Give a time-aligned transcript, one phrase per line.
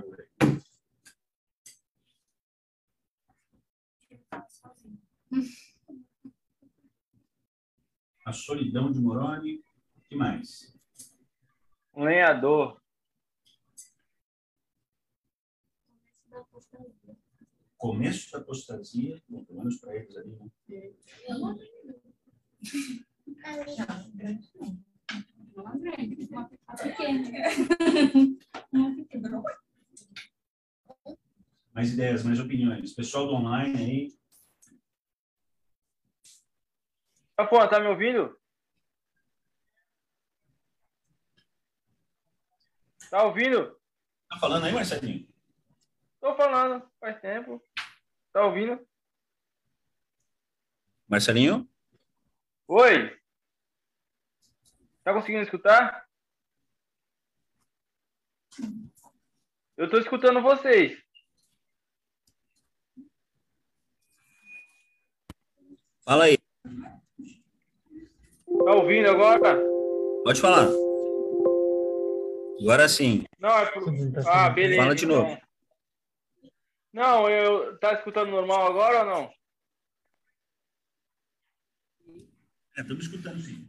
[0.00, 0.26] gravura.
[8.26, 9.62] A solidão de Moroni.
[9.96, 10.76] O que mais?
[11.94, 12.80] Um lenhador.
[17.76, 20.50] Começo da apostasia, bom, pelo menos para eles ali, né?
[31.72, 32.92] Mais ideias, mais opiniões.
[32.92, 34.20] Pessoal do online aí,
[37.36, 38.38] Ah, pô, tá me ouvindo?
[43.10, 43.80] Tá ouvindo?
[44.28, 45.26] tá falando aí, Marcelinho?
[46.20, 47.64] Tô falando, faz tempo.
[48.30, 48.86] Tá ouvindo?
[51.08, 51.66] Marcelinho?
[52.68, 53.18] Oi?
[55.02, 56.06] Tá conseguindo escutar?
[59.78, 61.02] Eu tô escutando vocês.
[66.10, 66.36] Fala aí.
[68.64, 69.62] Tá ouvindo agora?
[70.24, 70.66] Pode falar.
[72.60, 73.22] Agora sim.
[73.38, 73.84] Não, é por...
[74.26, 74.82] Ah, beleza.
[74.82, 75.18] Fala de então.
[75.18, 75.40] novo.
[76.92, 79.32] Não, eu tá escutando normal agora ou não?
[82.76, 83.64] É, estamos escutando sim.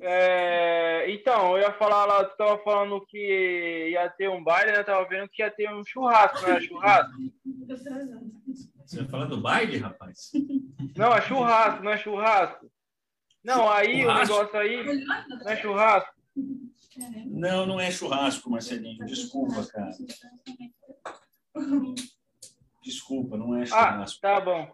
[0.00, 4.80] É, então, eu ia falar lá, tu tava falando que ia ter um baile, né?
[4.80, 6.60] Eu tava vendo que ia ter um churrasco, né?
[6.62, 7.12] Churrasco.
[8.90, 10.32] Você vai falar do baile, rapaz?
[10.96, 12.70] Não, é churrasco, não é churrasco.
[13.44, 14.34] Não, aí Churrasco?
[14.34, 15.04] o negócio aí
[15.44, 16.14] não é churrasco.
[17.26, 19.06] Não, não é churrasco, Marcelinho.
[19.06, 19.90] Desculpa, cara.
[22.82, 24.20] Desculpa, não é Ah, churrasco.
[24.20, 24.72] tá bom.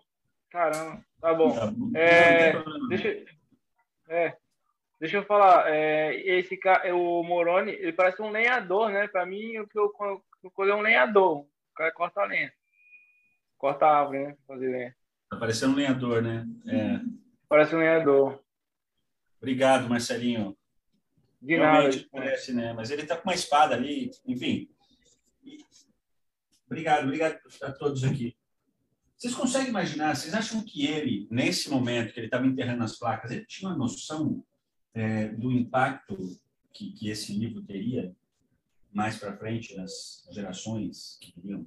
[0.51, 1.55] Caramba, tá bom.
[1.55, 1.91] Tá bom.
[1.95, 2.53] É.
[2.89, 3.27] Deixa, eu-
[4.09, 4.37] é,
[4.99, 5.69] deixa eu falar.
[5.69, 9.07] É, esse cara, o Moroni, ele parece um lenhador, né?
[9.09, 9.93] Pra mim, o que eu
[10.43, 11.41] eu colho é um lenhador.
[11.41, 12.51] O cara corta a lenha.
[13.59, 14.37] Corta a árvore, né?
[14.47, 14.97] Fazer lenha.
[15.31, 16.47] Tá parecendo um lenhador, né?
[16.67, 17.01] É.
[17.49, 18.41] Parece um lenhador.
[19.39, 20.57] Obrigado, Marcelinho.
[21.41, 21.81] De nada.
[21.81, 22.73] Realmente parece, né?
[22.73, 24.69] Mas ele tá com uma espada ali, enfim.
[26.67, 28.37] Obrigado, obrigado a todos aqui.
[29.17, 33.31] Vocês conseguem imaginar, vocês acham que ele, nesse momento que ele estava enterrando as placas,
[33.31, 34.45] ele tinha uma noção
[34.93, 36.17] é, do impacto
[36.73, 38.15] que, que esse livro teria
[38.93, 41.67] mais para frente nas gerações que viriam?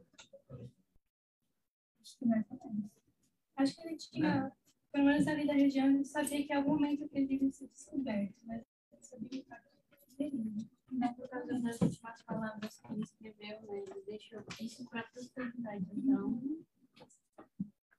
[3.57, 4.51] Acho que ele tinha,
[4.91, 8.35] pelo menos ali da região, ele sabia que em algum momento ele iria ser descoberto,
[8.45, 10.45] mas ele sabia que teria.
[10.91, 13.83] Não é por causa das últimas palavras que ele escreveu, né?
[13.85, 15.85] Ele deixou isso para a posteridade.
[15.93, 16.41] Então,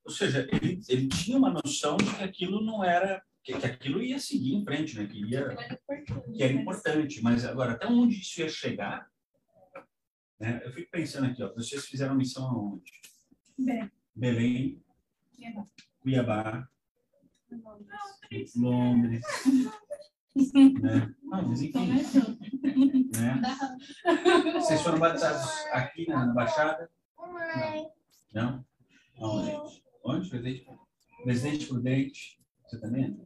[0.05, 4.03] Ou seja, ele, ele tinha uma noção de que aquilo não era, que, que aquilo
[4.03, 5.07] ia seguir em frente, né?
[5.07, 6.33] Que, ia, Era importante.
[6.33, 7.23] que era mas- importante.
[7.23, 9.09] Mas agora, até onde isso ia chegar?
[10.41, 10.61] Né?
[10.65, 12.91] Eu fico pensando aqui, ó, vocês fizeram missão aonde?
[13.59, 14.83] Bem, Belém,
[16.01, 16.69] Cuiabá.
[17.51, 18.55] Londres.
[18.57, 19.25] Londres,
[20.81, 21.15] né?
[21.23, 22.23] Não, enfim, Começou.
[23.17, 23.43] né?
[24.55, 26.91] Vocês foram batizados aqui na, Baixada?
[28.33, 28.65] Não?
[29.19, 29.83] Onde?
[30.05, 30.31] Onde?
[30.31, 30.67] Presidente,
[31.25, 32.41] Presidente Prudente.
[32.65, 33.21] Você também?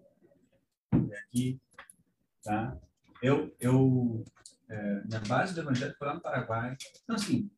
[0.92, 1.60] É aqui.
[2.42, 2.78] Tá?
[3.22, 4.24] Eu, eu
[4.68, 6.76] é, minha base do Evangelho foi lá no Paraguai.
[7.02, 7.50] Então, assim,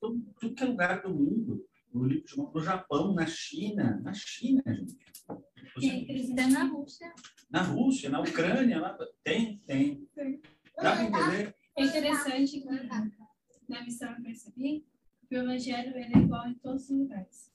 [0.00, 4.96] tudo que é lugar do mundo, no, no Japão, na China, na China, gente.
[5.74, 7.12] Você- até na Rússia,
[7.50, 10.06] na Rússia, na Ucrânia, lá, tem, tem.
[10.76, 11.54] Dá para entender?
[11.76, 12.66] É interessante que
[13.68, 14.86] na missão eu percebi
[15.28, 17.52] que o evangelho ele é igual em todos os lugares.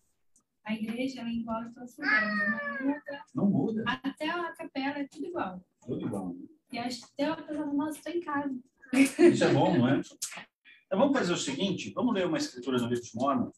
[0.64, 2.30] A igreja ela é igual em todos os lugares.
[2.38, 3.24] Não muda.
[3.36, 5.66] Não muda, Até a capela é tudo igual.
[5.86, 6.36] tudo igual.
[6.72, 8.60] E acho que até uma pessoa, nossa, estou em casa.
[8.94, 10.00] Isso é bom, não é?
[10.86, 13.50] Então vamos fazer o seguinte, vamos ler uma escritura no livro de Mormon,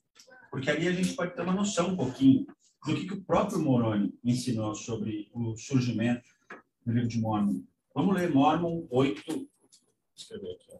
[0.53, 2.45] porque ali a gente pode ter uma noção um pouquinho
[2.85, 6.29] do que, que o próprio Moroni ensinou sobre o surgimento
[6.85, 7.63] do livro de Mormon.
[7.95, 9.23] Vamos ler Mormon 8.
[9.25, 9.47] Vou
[10.15, 10.67] escrever aqui.
[10.69, 10.79] Ó.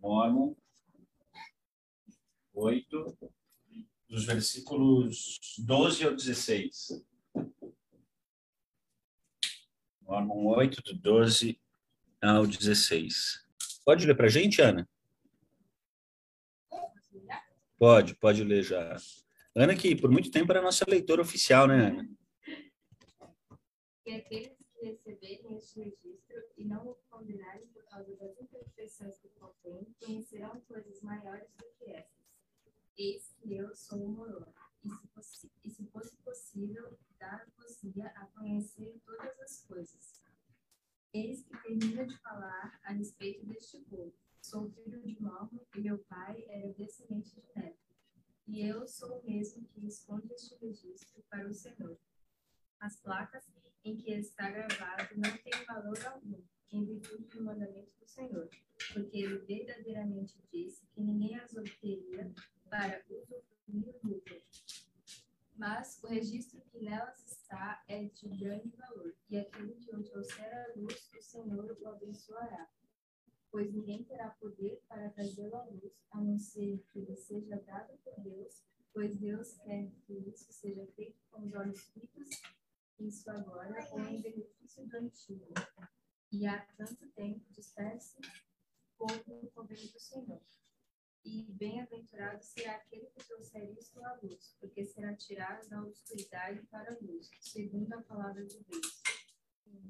[0.00, 0.56] Mormon
[2.52, 3.16] 8,
[4.08, 7.04] dos versículos 12 ao 16.
[10.02, 11.60] Mormon 8, do 12
[12.20, 13.46] ao 16.
[13.84, 14.88] Pode ler para a gente, Ana?
[17.78, 18.96] Pode, pode ler já.
[19.54, 22.16] Ana, que por muito tempo era nossa leitora oficial, né, Ana?
[24.06, 29.28] que aqueles que receberem este registro e não o condenarem por causa das imperfeições que
[29.30, 32.38] contém, conhecerão coisas maiores do que essas.
[32.96, 34.46] Eis que eu sou o Moroni,
[34.84, 40.22] e se, e se fosse possível, dar-vos-ia a conhecer todas as coisas.
[41.12, 44.14] Eis que termina de falar a respeito deste povo.
[44.40, 47.92] Sou filho de Malmo e meu pai era descendente de Neto.
[48.46, 51.98] E eu sou o mesmo que responde este registro para o Senhor.
[52.78, 53.44] As placas
[53.86, 56.42] em que está gravado não têm valor algum,
[56.72, 58.48] em virtude do mandamento do Senhor,
[58.92, 62.34] porque ele verdadeiramente disse que ninguém as obteria
[62.68, 64.42] para usufruir o lucro.
[65.54, 70.52] Mas o registro que nelas está é de grande valor, e aquele que o trouxer
[70.52, 72.68] à luz, o Senhor o abençoará.
[73.52, 77.96] Pois ninguém terá poder para trazê-lo à luz, a não ser que lhe seja dado
[77.98, 78.62] por Deus,
[78.92, 82.28] pois Deus quer que isso seja feito com os olhos fitos,
[82.98, 85.52] isso agora, ou em benefício do antigo.
[86.32, 88.16] E há tanto tempo disperse
[88.96, 90.40] como no poder do Senhor.
[91.24, 96.92] E bem-aventurado será aquele que trouxer isto à luz, porque será tirado da obscuridade para
[96.92, 99.02] a luz, segundo a palavra de Deus.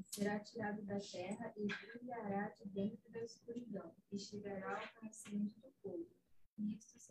[0.07, 5.66] Será tirado da terra e brilhará de dentro da escuridão, e chegará ao conhecimento do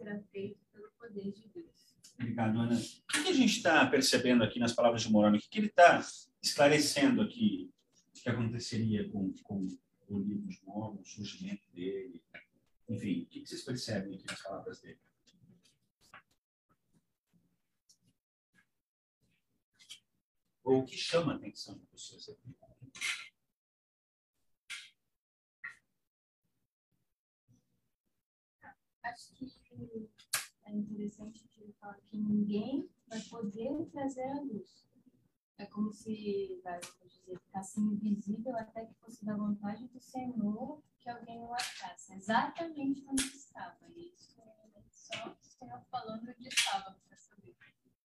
[0.06, 1.96] será feito pelo poder de Deus.
[2.14, 2.76] Obrigado, Ana.
[2.76, 5.40] O que a gente está percebendo aqui nas palavras de Moroni?
[5.40, 6.00] O que ele está
[6.42, 7.74] esclarecendo aqui?
[8.10, 9.68] O que aconteceria com, com
[10.08, 12.24] o livro de Mormon, o surgimento dele?
[12.88, 15.00] Enfim, o que vocês percebem aqui nas palavras dele?
[20.64, 22.56] Ou o que chama a atenção de vocês aqui?
[29.04, 29.55] Acho que
[30.66, 34.86] é interessante que ele fala que ninguém vai poder trazer a luz.
[35.58, 41.10] É como se, vai dizer, ficasse invisível até que fosse da vontade do Senhor que
[41.10, 42.14] alguém o achasse.
[42.14, 43.78] Exatamente onde estava.
[43.96, 47.56] E isso é só o Senhor falando onde estava para saber.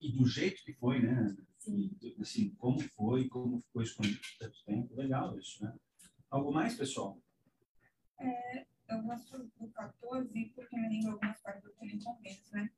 [0.00, 1.36] E do jeito que foi, né?
[1.58, 1.96] Sim.
[2.00, 4.94] E, Assim, como foi, como ficou escondido por tanto tempo.
[4.94, 5.74] Legal isso, né?
[6.30, 7.20] Algo mais, pessoal?
[8.90, 12.70] Eu gosto do 14 porque me lembra algumas partes do Clinton Mendes, né?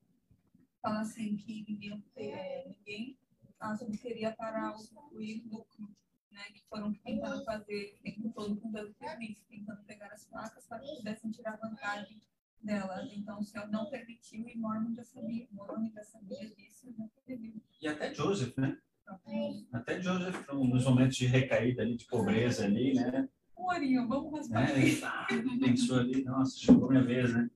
[0.81, 3.19] Fala assim que ninguém, é, ninguém
[3.59, 5.89] as obteria para usufruir lucro,
[6.31, 6.43] né?
[6.53, 10.81] Que foram tentando fazer o tempo todo com Deus serviço, tentando pegar as placas para
[10.81, 12.21] que pudessem tirar vantagem
[12.61, 13.11] delas.
[13.13, 16.89] Então o Senhor não permitiu e Mormon já sabia, Mormon já sabia disso
[17.27, 17.63] e.
[17.81, 18.79] E até Joseph, né?
[19.03, 23.29] Então, Até Joseph, nos momentos de recaída ali, de pobreza ali, né?
[23.73, 24.79] Um orinho, vamos raspar.
[24.79, 25.27] Ele ah,
[25.61, 27.51] pensou ali, nossa, chegou minha vez, né?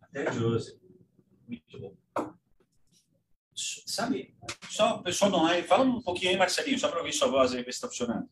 [0.00, 0.78] Até Joseph.
[1.46, 1.96] Muito bom.
[3.54, 4.36] Sabe,
[4.68, 7.52] só o pessoal do online, fala um pouquinho aí, Marcelinho, só para ouvir sua voz
[7.52, 8.28] aí, ver se está funcionando.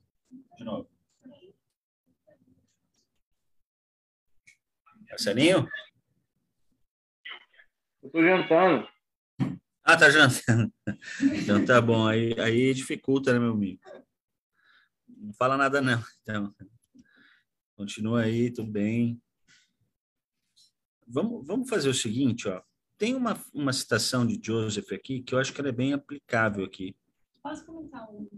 [0.59, 0.89] De novo.
[5.09, 5.67] Marcelinho?
[8.03, 8.89] Eu tô jantando.
[9.83, 10.73] Ah, tá jantando.
[11.23, 13.81] Então tá bom, aí, aí dificulta, né, meu amigo?
[15.09, 16.03] Não fala nada não.
[16.23, 16.55] Então,
[17.77, 19.21] continua aí, tudo bem.
[21.07, 22.63] Vamos, vamos fazer o seguinte, ó.
[22.97, 26.65] Tem uma, uma citação de Joseph aqui que eu acho que ela é bem aplicável
[26.65, 26.97] aqui.
[27.43, 28.29] Posso comentar um?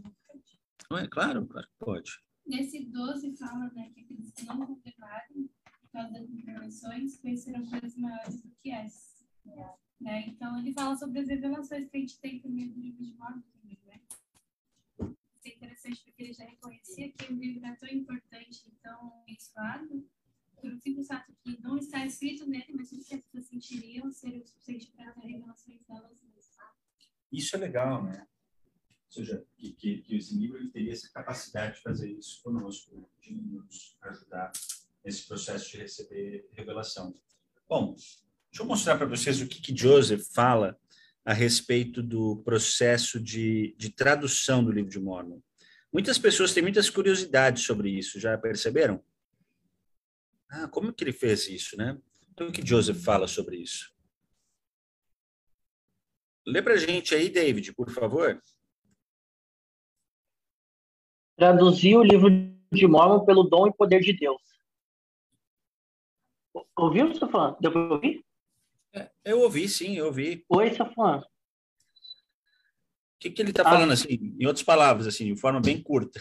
[0.90, 2.10] Não é claro, claro que pode.
[2.46, 5.48] Nesse 12 fala né, que aqueles que não condenaram
[5.80, 9.24] por causa das intervenções conheceram coisas maiores do que essas.
[10.00, 10.28] Né?
[10.28, 13.10] Então, ele fala sobre as revelações que a gente tem também no livro de?
[13.10, 13.55] Isso
[15.48, 20.04] é interessante porque ele já reconhecia que o livro era tão importante e tão abençoado
[20.60, 24.42] pelo simples fato que não está escrito nele, mas tudo que as pessoas sentiriam seria
[24.42, 26.36] o suficiente para as revelações delas mesmas.
[27.30, 28.26] Isso é legal, né?
[29.06, 33.08] Ou seja, que, que, que esse livro ele teria essa capacidade de fazer isso conosco,
[33.20, 34.52] de nos ajudar
[35.04, 37.14] nesse processo de receber revelação.
[37.68, 40.78] Bom, deixa eu mostrar para vocês o que, que Joseph fala
[41.26, 45.40] a respeito do processo de, de tradução do livro de Mormon.
[45.92, 49.04] Muitas pessoas têm muitas curiosidades sobre isso, já perceberam?
[50.48, 52.00] Ah, como que ele fez isso, né?
[52.30, 53.92] Então, o que Joseph fala sobre isso?
[56.46, 58.40] Lê para gente aí, David, por favor.
[61.36, 62.30] Traduziu o livro
[62.72, 64.40] de Mormon pelo dom e poder de Deus.
[66.76, 67.56] Ouviu, Safã?
[67.60, 68.25] Deu para ouvir?
[68.96, 70.42] É, eu ouvi, sim, eu ouvi.
[70.48, 71.18] Oi, Safã.
[71.18, 71.24] O
[73.20, 76.18] que, que ele está falando, assim, em outras palavras, assim, de forma bem curta?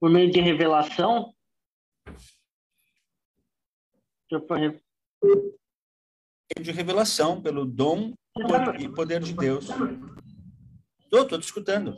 [0.00, 1.32] Por meio de revelação.
[6.60, 8.12] De revelação, pelo dom
[8.80, 9.66] e poder de Deus.
[11.00, 11.96] Estou, estou te escutando.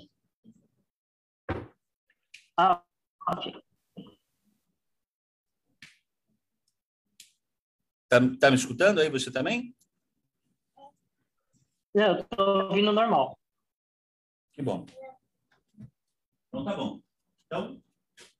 [2.54, 2.84] Ah,
[3.30, 3.67] ok.
[8.08, 9.74] Tá, tá me escutando aí, você também?
[11.94, 13.38] Não, eu tô ouvindo normal.
[14.52, 14.86] Que bom.
[16.48, 17.00] Então tá bom.
[17.46, 17.82] Então,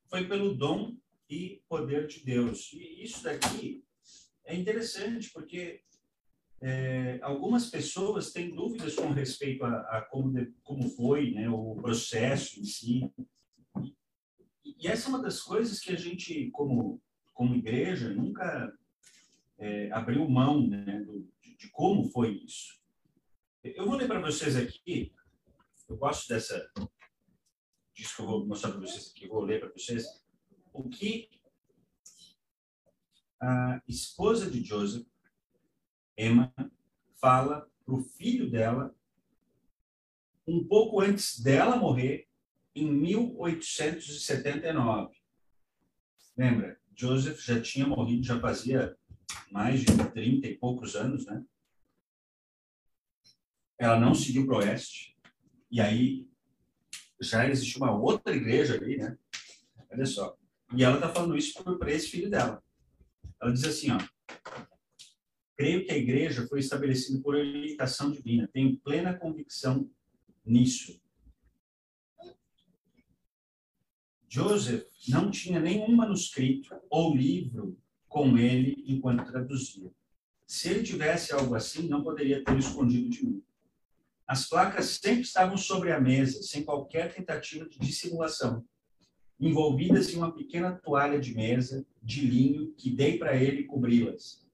[0.08, 0.96] foi pelo dom
[1.28, 2.72] e poder de Deus.
[2.72, 3.84] E isso daqui
[4.44, 5.82] é interessante, porque
[6.60, 11.74] é, algumas pessoas têm dúvidas com respeito a, a como, de, como foi né, o
[11.76, 13.12] processo em si.
[14.64, 17.00] E, e, essa é uma das coisas que a gente, como,
[17.34, 18.72] como igreja, nunca
[19.58, 22.78] é, abriu mão né, do, de, de como foi isso.
[23.62, 25.12] Eu vou ler para vocês aqui,
[25.88, 26.70] eu gosto dessa,
[27.94, 30.06] disso que eu vou mostrar para vocês aqui, vou ler para vocês,
[30.72, 31.28] o que
[33.40, 35.06] a esposa de Joseph,
[36.16, 36.52] Emma,
[37.20, 38.92] fala para o filho dela,
[40.46, 42.26] um pouco antes dela morrer,
[42.74, 45.16] em 1879.
[46.36, 46.80] Lembra?
[46.94, 48.97] Joseph já tinha morrido, já fazia
[49.50, 51.44] mais de 30 e poucos anos, né?
[53.78, 55.16] Ela não seguiu para o oeste.
[55.70, 56.28] E aí
[57.20, 59.16] já existia uma outra igreja ali, né?
[59.90, 60.36] Olha só.
[60.74, 62.62] E ela está falando isso para esse filho dela.
[63.40, 63.98] Ela diz assim, ó.
[65.56, 68.48] Creio que a igreja foi estabelecida por orientação divina.
[68.52, 69.90] Tenho plena convicção
[70.44, 71.00] nisso.
[74.28, 77.76] Joseph não tinha nenhum manuscrito ou livro
[78.08, 79.90] com ele enquanto traduzia.
[80.46, 83.42] Se ele tivesse algo assim, não poderia ter escondido de mim.
[84.26, 88.64] As placas sempre estavam sobre a mesa, sem qualquer tentativa de dissimulação,
[89.38, 94.46] envolvidas em uma pequena toalha de mesa de linho que dei para ele cobri-las.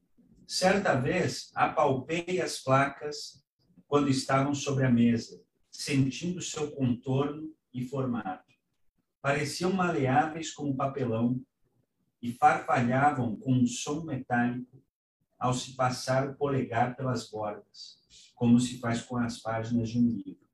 [0.46, 3.42] Certa vez, apalpei as placas
[3.86, 8.52] quando estavam sobre a mesa, sentindo seu contorno e formato.
[9.22, 11.40] Pareciam maleáveis como papelão
[12.24, 14.82] e farfalhavam com um som metálico
[15.38, 17.98] ao se passar o polegar pelas bordas,
[18.34, 20.48] como se faz com as páginas de um livro.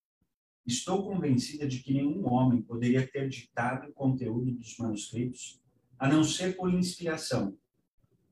[0.67, 5.62] Estou convencida de que nenhum homem poderia ter ditado o conteúdo dos manuscritos,
[5.97, 7.57] a não ser por inspiração,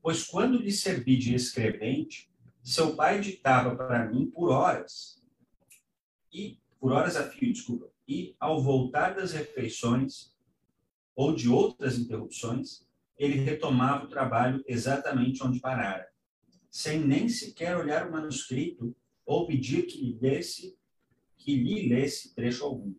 [0.01, 2.29] pois quando lhe servi de escrevente,
[2.61, 5.23] seu pai ditava para mim por horas,
[6.29, 10.35] e por horas a fio, desculpa, e ao voltar das refeições
[11.15, 12.88] ou de outras interrupções,
[13.19, 16.07] ele retomava o trabalho exatamente onde parara,
[16.71, 18.95] sem nem sequer olhar o manuscrito
[19.25, 20.77] ou pedir que lhe desse,
[21.37, 22.95] que lhe lesse trecho algum.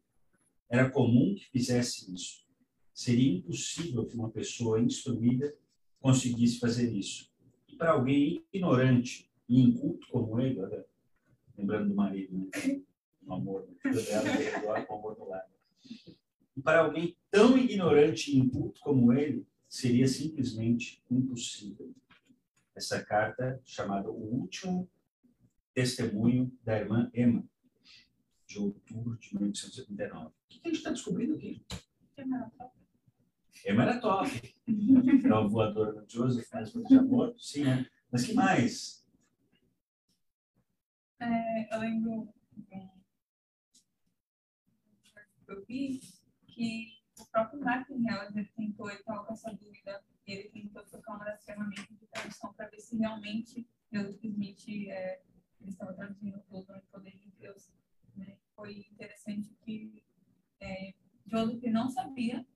[0.68, 2.44] Era comum que fizesse isso.
[2.92, 5.56] Seria impossível que uma pessoa instruída
[6.00, 7.30] conseguisse fazer isso.
[7.66, 10.84] E para alguém ignorante e inculto como ele, olha,
[11.56, 12.50] lembrando do marido, né?
[13.22, 13.68] O amor,
[14.88, 15.48] com o amor do lado.
[16.56, 21.94] E para alguém tão ignorante e inculto como ele, seria simplesmente impossível.
[22.74, 24.90] Essa carta, chamada O Último
[25.72, 27.48] Testemunho da Irmã Emma,
[28.46, 30.26] de outubro de 1879.
[30.26, 31.64] O que a gente está descobrindo aqui?
[33.64, 34.28] Emma era top.
[35.24, 37.86] Era o voador do Joseph, mas já morto, sim, né?
[38.10, 39.06] Mas que mais?
[41.20, 42.34] É, eu lembro
[45.50, 46.00] eu vi
[46.46, 46.99] que
[47.30, 51.98] próprio Martin Heller tentou, ele estava com essa dúvida, ele tentou trocar uma das ferramentas
[51.98, 55.20] de tradução para ver se realmente Joseph Smith é,
[55.60, 57.72] ele estava traduzindo tudo no poder de Deus.
[58.16, 58.36] Né?
[58.54, 60.02] Foi interessante que
[60.60, 60.94] é,
[61.26, 62.46] Joseph não sabia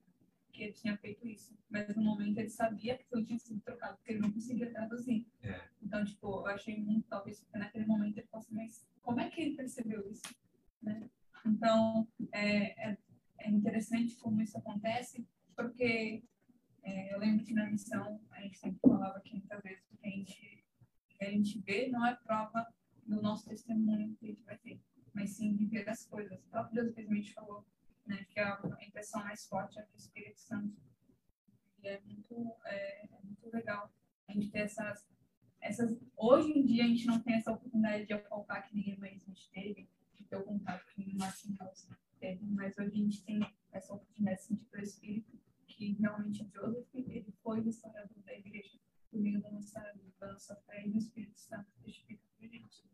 [0.53, 3.97] que ele tinha feito isso, mas no momento ele sabia que tudo tinha sido trocado,
[3.97, 5.27] porque ele não conseguia traduzir.
[5.43, 5.61] É.
[5.83, 9.41] Então, tipo, eu achei muito isso, porque naquele momento ele assim, mas como é que
[9.41, 10.23] ele percebeu isso?
[10.81, 11.11] Né?
[11.45, 12.97] Então, é, é
[13.39, 15.27] é interessante como isso acontece,
[15.57, 16.23] porque
[16.83, 20.07] é, eu lembro que na missão a gente sempre falava que muitas vezes o que
[20.07, 20.65] a gente,
[21.09, 22.67] que a gente vê não é prova
[23.07, 24.81] do nosso testemunho que a gente vai ter,
[25.13, 26.39] mas sim de ver as coisas.
[26.39, 27.65] O próprio Deus mesmo falou
[28.07, 30.77] né, que a impressão mais forte é do Espírito Santo.
[31.83, 33.93] E é muito, é, é muito legal
[34.29, 35.07] a gente ter essas,
[35.61, 35.97] essas.
[36.17, 39.27] Hoje em dia a gente não tem essa oportunidade de apalpar que ninguém mais a
[39.27, 41.89] gente teve, de ter o contato com o Martin House
[42.25, 43.41] teve, mas hoje a gente tem
[43.71, 48.79] essa oportunidade de sentir pelo Espírito que realmente Joseph ele foi restaurador da igreja
[49.11, 49.81] por meio da nossa,
[50.19, 52.85] da nossa fé e do Espírito Santo testifica por gente.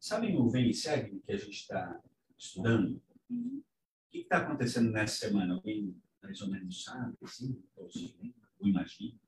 [0.00, 2.02] Sabem o Vem e Segue que a gente está
[2.36, 3.00] estudando?
[3.30, 3.62] Uhum.
[4.06, 5.54] O que está acontecendo nessa semana?
[5.54, 7.16] Alguém mais ou menos sabe?
[7.22, 9.18] Assim, ou se ou imagina?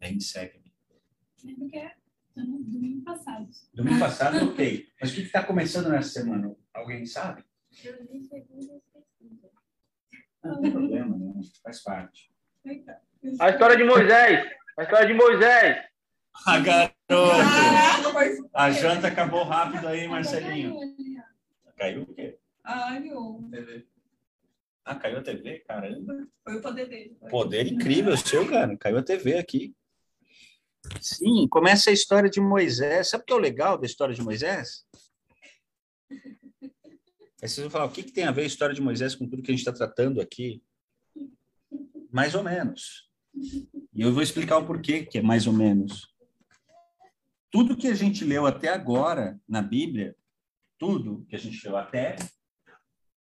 [0.00, 0.60] Vem e Segue.
[1.72, 2.01] É
[2.34, 3.48] Domingo passado.
[3.74, 4.86] Domingo passado, ok.
[5.00, 6.54] Mas o que está começando nessa semana?
[6.72, 7.44] Alguém sabe?
[7.84, 8.80] Eu vi segunda
[10.44, 11.40] Não tem problema, não.
[11.62, 12.32] Faz parte.
[13.40, 14.50] A história de Moisés.
[14.78, 15.84] A história de Moisés.
[16.46, 16.92] Ah, garoto!
[18.54, 20.78] A janta acabou rápido aí, Marcelinho.
[21.76, 22.38] Caiu o quê?
[22.64, 22.98] A.
[23.50, 23.86] TV.
[24.84, 25.60] Ah, caiu a TV?
[25.60, 26.26] Caramba.
[26.42, 27.16] Foi o poder dele.
[27.30, 28.76] Poder incrível seu, cara.
[28.76, 29.74] Caiu a TV aqui.
[31.00, 33.10] Sim, começa a história de Moisés.
[33.10, 34.84] Sabe o que é o legal da história de Moisés?
[36.10, 39.28] Aí vocês vão falar, o que, que tem a ver a história de Moisés com
[39.28, 40.62] tudo que a gente está tratando aqui?
[42.10, 43.10] Mais ou menos.
[43.34, 46.14] E eu vou explicar o porquê que é mais ou menos.
[47.50, 50.16] Tudo que a gente leu até agora na Bíblia,
[50.78, 52.16] tudo que a gente leu até,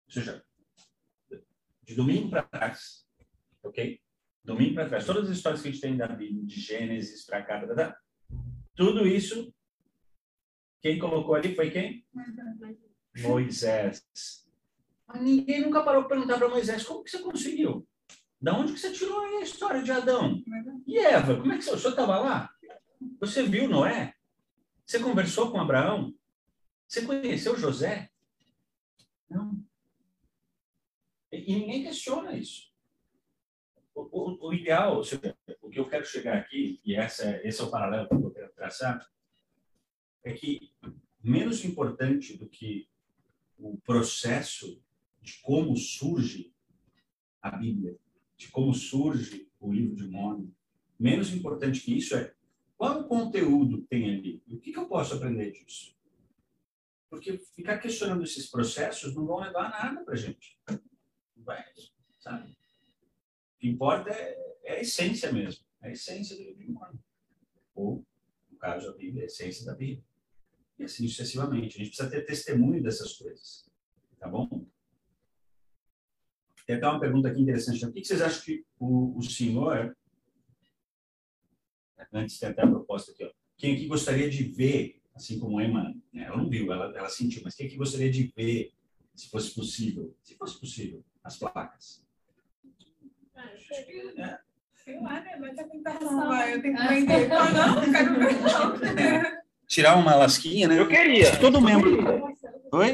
[0.07, 0.43] ou seja,
[1.83, 3.05] de domingo para trás,
[3.63, 3.99] ok?
[4.43, 7.41] Domingo para trás, todas as histórias que a gente tem da Bíblia, de Gênesis para
[7.41, 7.97] cá, tá, tá,
[8.75, 9.53] tudo isso,
[10.81, 12.05] quem colocou ali foi quem?
[13.21, 14.03] Moisés.
[15.15, 17.87] Ninguém nunca parou para perguntar para Moisés, como que você conseguiu?
[18.41, 20.43] Da onde que você tirou a história de Adão?
[20.85, 21.71] E Eva, como é que você...
[21.71, 22.49] O senhor estava lá?
[23.21, 24.13] Você viu Noé?
[24.85, 26.13] Você conversou com Abraão?
[26.85, 28.09] Você conheceu José?
[29.29, 29.63] Não.
[31.31, 32.72] E ninguém questiona isso.
[33.95, 37.63] O, o- o ideal, seja, o que eu quero chegar aqui, e essa, esse é
[37.63, 39.07] o paralelo que eu quero traçar,
[40.23, 40.71] é que
[41.23, 42.87] menos importante do que
[43.57, 44.81] o processo
[45.21, 46.53] de como surge
[47.41, 47.97] a Bíblia,
[48.37, 50.49] de como surge o livro de Mormon,
[50.99, 52.33] menos importante que isso é
[52.77, 54.43] qual o conteúdo tem ali?
[54.47, 55.95] O que, que eu posso aprender disso?
[57.09, 60.59] Porque ficar questionando esses processos não vão levar nada para gente.
[60.69, 61.63] Não vai,
[62.19, 62.57] sabe?
[63.63, 65.63] Que importa é, é a essência mesmo.
[65.81, 66.99] É a essência do livro de Mormon.
[67.73, 68.05] Ou,
[68.51, 70.03] no caso, a Bíblia, a essência da Bíblia.
[70.77, 71.77] E assim sucessivamente.
[71.77, 73.65] A gente precisa ter testemunho dessas coisas.
[74.19, 74.65] Tá bom?
[76.67, 77.85] Tem até uma pergunta aqui interessante.
[77.85, 79.95] O que vocês acham que o, o senhor
[82.11, 83.31] antes tem até a proposta aqui, ó.
[83.55, 86.25] Quem aqui gostaria de ver, assim como Emma, né?
[86.25, 88.73] ela não viu, ela, ela sentiu, mas quem aqui gostaria de ver,
[89.15, 92.03] se fosse possível, se fosse possível, as placas?
[94.83, 95.37] Sei lá, né?
[95.39, 96.27] Vai ter tentação.
[96.27, 97.27] Vai, eu tenho que vender.
[97.29, 99.43] Não, não, quero ver não.
[99.67, 100.79] tirar uma lasquinha, né?
[100.79, 101.39] Eu queria.
[101.39, 102.37] Todo membro,
[102.73, 102.93] Oi?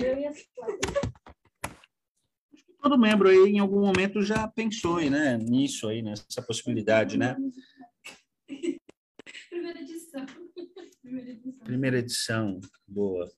[2.81, 7.35] todo membro aí em algum momento já pensou aí, né, nisso aí, nessa possibilidade, né?
[9.49, 10.25] Primeira edição.
[11.01, 11.65] Primeira edição.
[11.65, 13.31] Primeira edição, boa.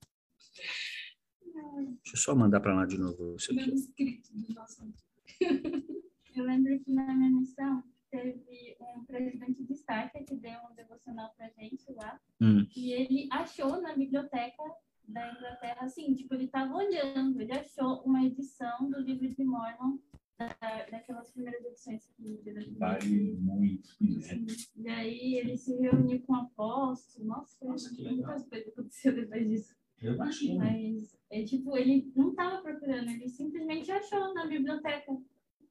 [2.04, 3.62] Deixa eu só mandar para lá de novo isso aqui.
[3.62, 4.94] Manuscrito do nosso.
[6.36, 11.34] Eu lembro que na minha missão teve um presidente de Starter que deu um devocional
[11.36, 12.20] pra gente lá.
[12.42, 12.68] Hum.
[12.76, 14.64] E ele achou na biblioteca
[15.08, 19.98] da Inglaterra, assim, tipo, ele tava olhando, ele achou uma edição do livro de Mormon,
[20.38, 22.42] da, daquelas primeiras edições que
[22.78, 24.46] Vale muito, né?
[24.76, 29.48] E aí ele se reuniu com o apóstolo, nossa, Nossa, que muitas coisas aconteceram depois
[29.48, 29.76] disso.
[30.02, 30.58] Eu imagino.
[30.58, 35.16] Mas, é, tipo, ele não estava procurando, ele simplesmente achou na biblioteca.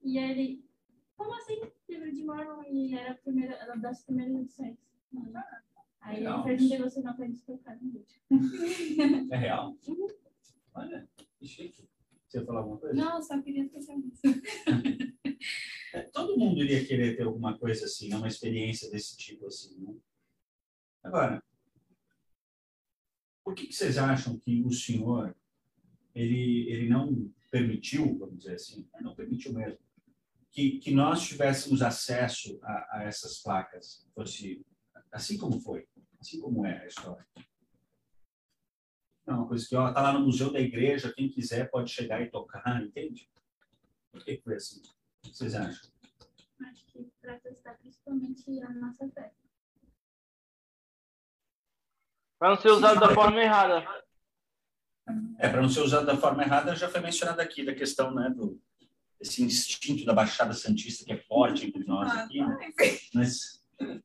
[0.03, 0.65] E aí ele,
[1.15, 2.63] como assim, livro de Mormon?
[2.63, 4.77] E era a primeira, era das primeiras edições.
[6.01, 6.47] Aí Legal.
[6.47, 9.31] ele fez um devocional pra gente tocar no vídeo.
[9.31, 9.77] É real?
[10.73, 11.87] Olha, que chique.
[12.27, 12.95] Você ia falar alguma coisa?
[12.95, 14.21] Não, só queria tocar isso.
[15.93, 18.15] É, todo mundo iria querer ter alguma coisa assim, né?
[18.15, 19.93] uma experiência desse tipo assim, né?
[21.03, 21.43] Agora,
[23.43, 25.35] por que, que vocês acham que o senhor
[26.15, 29.79] ele, ele não permitiu, vamos dizer assim, não permitiu mesmo,
[30.51, 34.65] que, que nós tivéssemos acesso a, a essas placas, fosse
[35.11, 35.87] assim como foi,
[36.19, 37.25] assim como é a história?
[39.25, 42.21] É uma coisa que ó, tá lá no museu da igreja, quem quiser pode chegar
[42.21, 43.29] e tocar, entende?
[44.11, 44.81] Por que foi assim?
[44.81, 45.89] O que vocês acham?
[46.69, 49.33] Acho que para testar principalmente a nossa fé.
[52.37, 53.85] Pra não ser usado da forma errada.
[55.37, 58.29] É, para não ser usado da forma errada, já foi mencionado aqui da questão, né,
[58.29, 58.59] do
[59.21, 62.57] esse instinto da Baixada Santista que é forte entre nós Ah, aqui, né?
[62.77, 62.99] vai.
[63.13, 63.63] Mas,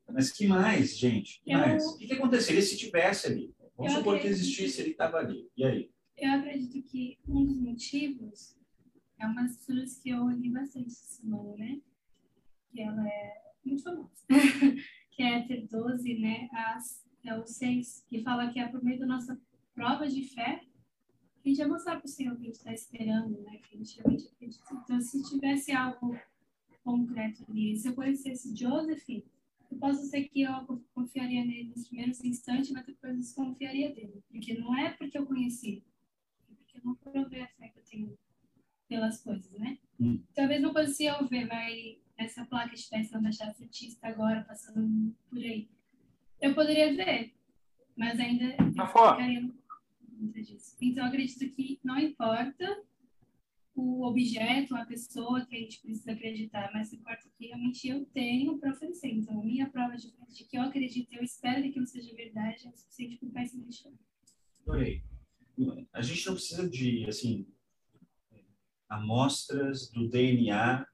[0.09, 1.41] mas que mais, gente?
[1.43, 1.83] Que mais?
[1.85, 3.53] O que, que aconteceria se tivesse ali?
[3.75, 5.49] Vamos Eu supor que existisse, ele estava ali.
[5.57, 5.91] E aí?
[6.17, 8.55] Eu acredito que um dos motivos
[9.19, 11.81] é uma das coisas que eu li bastante essa semana, né?
[12.71, 13.33] Que ela é
[13.65, 14.09] muito famosa.
[15.11, 16.47] que é ter 12, né?
[16.53, 19.39] As, é o 6, que fala que é por meio da nossa
[19.73, 20.61] prova de fé
[21.47, 23.57] a gente vai mostrar para o Senhor o que a gente está esperando, né?
[23.57, 24.73] Que a gente realmente acredita.
[24.73, 26.19] Então, se tivesse algo
[26.83, 32.23] concreto ali, se eu conhecesse Joseph, eu posso ser que eu confiaria nele nos primeiros
[32.23, 34.21] instantes, mas depois desconfiaria dele.
[34.29, 35.83] Porque não é porque eu conheci,
[36.49, 38.17] é porque eu não provei a fé que eu tenho
[38.89, 39.77] pelas coisas, né?
[39.99, 40.21] Hum.
[40.33, 45.69] Talvez se eu ver, vai, essa placa estivesse na Baixada Santista agora, passando por aí.
[46.41, 47.33] Eu poderia ver,
[47.95, 49.15] mas ainda eu fora.
[49.15, 49.49] ficaria
[50.17, 50.75] conta disso.
[50.81, 52.65] Então, acredito que não importa
[54.07, 58.71] objeto, a pessoa que a gente precisa acreditar, mas importa que realmente eu tenho para
[58.71, 59.09] oferecer.
[59.09, 62.67] Então, a minha prova de, de que eu acredito, eu espero que aquilo seja verdade,
[62.67, 63.91] é o suficiente para o pai se deixar.
[64.61, 65.03] Adorei.
[65.93, 67.47] A gente não precisa de, assim,
[68.89, 70.85] amostras do DNA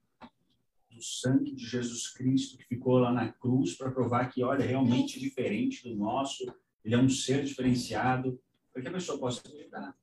[0.90, 4.68] do sangue de Jesus Cristo que ficou lá na cruz para provar que, olha, é
[4.68, 6.46] realmente diferente do nosso,
[6.84, 8.40] ele é um ser diferenciado,
[8.74, 9.96] para que a pessoa possa acreditar.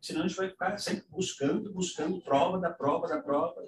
[0.00, 3.64] Senão a gente vai ficar sempre buscando, buscando prova da prova da prova.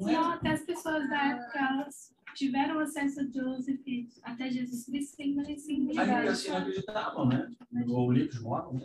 [0.00, 0.34] Não, é?
[0.34, 3.80] até as pessoas da época, elas tiveram acesso a Joseph,
[4.22, 7.50] até Jesus Cristo, ainda nem se Ainda assim não acreditavam, né?
[7.86, 8.80] O livro de Mormon.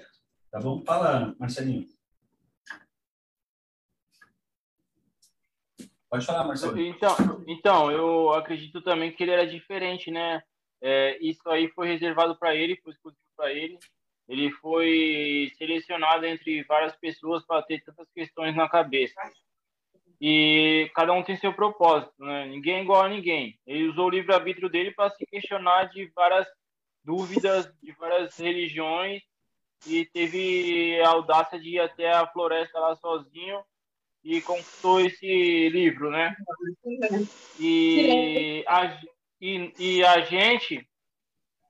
[0.52, 0.84] Tá bom?
[0.84, 1.88] Fala, Marcelinho.
[6.10, 6.80] Pode falar, Marcelo.
[6.80, 7.16] Então,
[7.48, 10.42] então, eu acredito também que ele era diferente, né?
[10.82, 13.78] É, isso aí foi reservado para ele, foi exclusivo para ele.
[14.28, 19.20] Ele foi selecionado entre várias pessoas para ter tantas questões na cabeça.
[20.20, 22.48] E cada um tem seu propósito, né?
[22.48, 23.58] Ninguém é igual a ninguém.
[23.66, 26.48] Ele usou o livre-arbítrio dele para se questionar de várias
[27.04, 29.22] dúvidas, de várias religiões,
[29.86, 33.62] e teve a audácia de ir até a floresta lá sozinho
[34.24, 36.36] e conquistou esse livro, né?
[37.60, 39.00] E a,
[39.40, 40.86] e, e a gente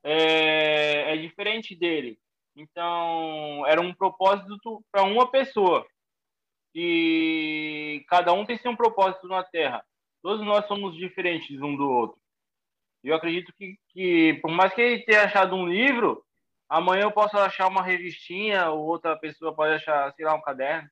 [0.03, 2.17] é, é diferente dele.
[2.57, 5.85] Então, era um propósito para uma pessoa.
[6.73, 9.85] E cada um tem seu propósito na Terra.
[10.23, 12.19] Todos nós somos diferentes um do outro.
[13.03, 16.25] Eu acredito que, que por mais que ele tenha achado um livro,
[16.67, 20.89] amanhã eu posso achar uma revistinha, ou outra pessoa pode achar, sei lá, um caderno.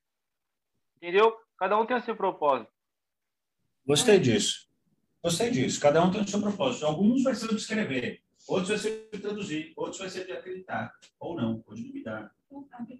[0.96, 1.36] Entendeu?
[1.58, 2.70] Cada um tem o seu propósito.
[3.84, 4.68] Gostei disso.
[5.20, 5.80] Gostei disso.
[5.80, 6.86] Cada um tem o seu propósito.
[6.86, 10.92] Alguns de escrever, outros vai ser de traduzir, outros vai ser de acreditar.
[11.18, 12.34] Ou não, pode duvidar.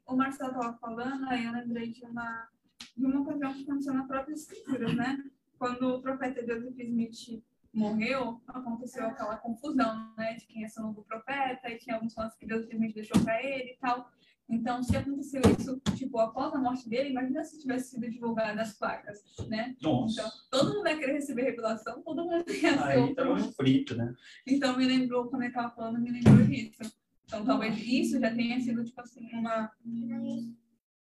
[0.06, 2.48] O Marcelo estava falando, aí eu lembrei de uma,
[2.96, 5.24] de uma ocasião que aconteceu na própria escritura, né?
[5.58, 10.34] Quando o profeta Joseph Smith morreu, aconteceu aquela confusão, né?
[10.34, 13.42] De quem é seu novo profeta, e tinha alguns planos que Deus Smith deixou para
[13.42, 14.10] ele e tal.
[14.48, 18.78] Então, se aconteceu isso, tipo, após a morte dele, imagina se tivesse sido divulgado as
[18.78, 19.74] placas, né?
[19.82, 20.20] Nossa.
[20.20, 23.96] Então, todo mundo ia querer receber revelação, todo mundo ia ser Aí tá um frito,
[23.96, 24.14] né?
[24.46, 26.92] Então, me lembrou, quando ele estava falando, me lembrou disso.
[27.24, 29.70] Então, talvez isso já tenha sido, tipo assim, uma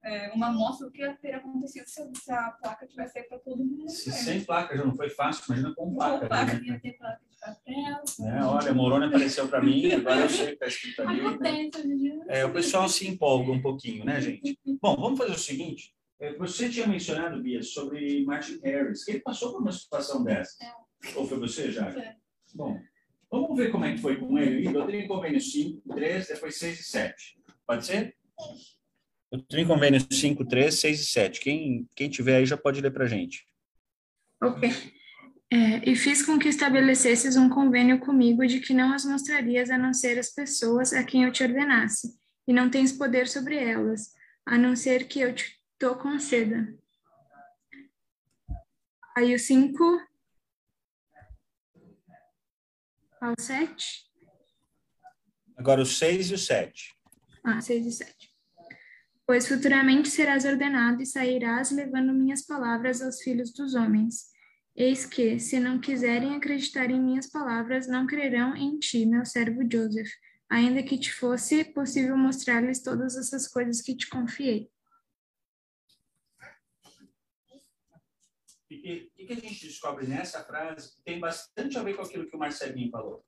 [0.03, 3.39] é, uma amostra do que ia ter acontecido se, se a placa tivesse aí para
[3.39, 3.89] todo mundo.
[3.89, 6.19] Se sem placa já não foi fácil, imagina com placa.
[6.19, 6.53] Com placa.
[6.53, 6.61] Né?
[6.65, 8.27] Ia ter placa de papel.
[8.27, 11.97] É, olha, Moroni apareceu para mim, agora eu sei que está escrito ali.
[11.97, 12.19] Dia.
[12.27, 14.57] É, o pessoal se empolga um pouquinho, né, gente?
[14.81, 15.93] Bom, vamos fazer o seguinte.
[16.19, 20.57] É, Você tinha mencionado, Bia, sobre Martin Harris, que ele passou por uma situação dessa.
[21.15, 21.89] Ou foi você, já?
[21.89, 22.15] É.
[22.55, 22.79] Bom,
[23.29, 24.71] vamos ver como é que foi com ele.
[24.71, 27.39] Doutrina e Convênio 5, 3, depois 6 e 7.
[27.67, 28.15] Pode ser?
[29.29, 31.41] Doutrina e Convênio 5, 3, 6 e 7.
[31.41, 33.45] Quem, quem tiver aí já pode ler para gente.
[34.41, 34.69] Ok.
[35.53, 39.77] É, e fiz com que estabelecesses um convênio comigo de que não as mostrarias a
[39.77, 42.11] não ser as pessoas a quem eu te ordenasse,
[42.47, 44.11] e não tens poder sobre elas,
[44.47, 46.75] a não ser que eu te to conceda.
[49.15, 50.01] Aí o 5
[53.21, 54.09] ao 7.
[55.55, 56.95] Agora o 6 e o 7.
[57.43, 58.33] Ah, 6 e 7.
[59.27, 64.32] Pois futuramente serás ordenado e sairás levando minhas palavras aos filhos dos homens.
[64.75, 69.61] Eis que, se não quiserem acreditar em minhas palavras, não crerão em ti, meu servo
[69.71, 70.09] Joseph,
[70.49, 74.71] ainda que te fosse possível mostrar-lhes todas essas coisas que te confiei.
[78.65, 82.27] O que, que, a gente descobre nessa frase que tem bastante a ver com aquilo
[82.27, 83.23] que o Marcelinho falou?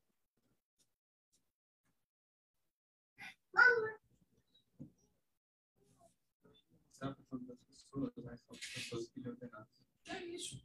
[6.91, 9.67] Estava falando das pessoas, mas são pessoas que lhe ordenaram.
[10.07, 10.64] É isso.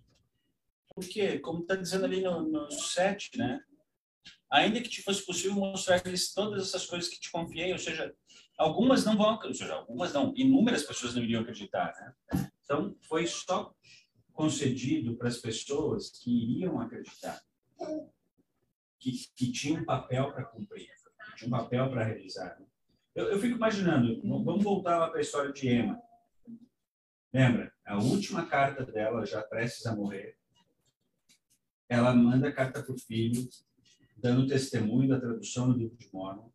[1.00, 3.60] Porque, como está dizendo ali no, no 7, né?
[4.50, 8.14] Ainda que te fosse possível mostrar-lhes todas essas coisas que te confiei, ou seja,
[8.58, 11.94] algumas não vão, ou seja, algumas não, inúmeras pessoas não iriam acreditar,
[12.32, 12.50] né?
[12.64, 13.74] Então, foi só
[14.32, 17.40] concedido para as pessoas que iriam acreditar,
[18.98, 22.58] que, que tinham um papel para cumprir, que tinham um papel para realizar.
[22.58, 22.66] né?
[23.14, 26.00] Eu, eu fico imaginando, vamos voltar lá para a história de Emma.
[27.32, 27.72] Lembra?
[27.84, 30.36] A última carta dela, já prestes a morrer,
[31.90, 33.48] ela manda a carta para o filho,
[34.16, 36.48] dando testemunho da tradução do livro de Mormon.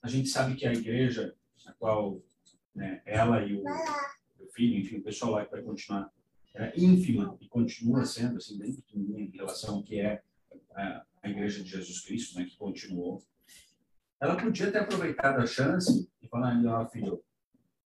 [0.00, 1.34] A gente sabe que a igreja,
[1.66, 2.22] a qual
[2.72, 3.64] né, ela e o,
[4.38, 6.12] o filho, enfim, o pessoal lá que vai continuar,
[6.54, 10.22] era ínfima e continua sendo assim, bem pequenininha em relação ao que é
[10.72, 13.20] a, a igreja de Jesus Cristo, né, que continuou.
[14.20, 17.20] Ela podia ter aproveitado a chance e falar, ó, filho,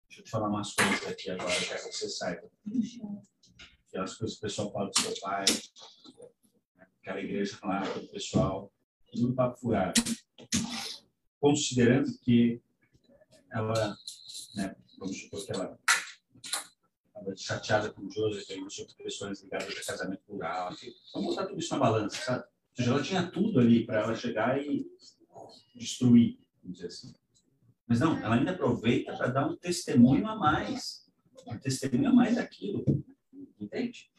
[0.09, 2.51] Deixa eu te falar umas coisas aqui agora, quero que você saiba.
[3.89, 5.45] Aquelas coisas que o pessoal fala do seu pai,
[7.01, 8.73] aquela igreja lá, aquele pessoal,
[9.11, 10.01] tudo papo furado.
[11.41, 12.61] Considerando que
[13.51, 13.97] ela,
[14.55, 15.79] né, vamos supor que ela
[17.07, 20.93] estava chateada com o Joseph, aí sobre questões ligadas a casamento rural, assim.
[21.15, 22.45] vamos botar tudo isso na balança, sabe?
[22.45, 24.87] Ou seja, ela tinha tudo ali para ela chegar e
[25.75, 27.15] destruir, vamos dizer assim.
[27.87, 31.07] Mas não, ela ainda aproveita para dar um testemunho a mais.
[31.47, 32.85] Um testemunho a mais daquilo.
[33.61, 34.11] Entende?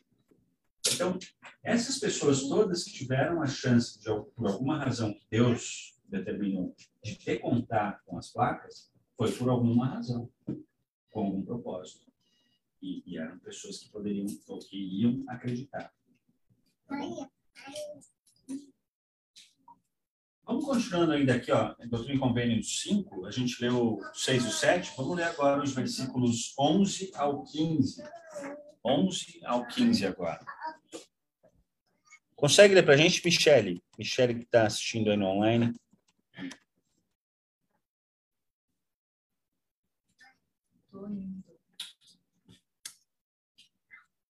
[0.93, 1.17] Então,
[1.63, 7.15] essas pessoas todas que tiveram a chance, de, por alguma razão que Deus determinou, de
[7.17, 10.29] ter contato com as placas, foi por alguma razão,
[11.11, 12.09] com algum propósito.
[12.81, 15.93] E, e eram pessoas que poderiam, ou que iriam acreditar.
[16.87, 17.29] Tá
[20.45, 24.93] Vamos continuando ainda aqui, ó, Doutrina e Convênio 5, a gente leu 6 e 7,
[24.97, 28.01] vamos ler agora os versículos 11 ao 15.
[28.85, 30.45] 11 ao 15 agora.
[32.35, 33.83] Consegue ler para a gente, Michele?
[33.97, 35.73] Michele que está assistindo aí no online.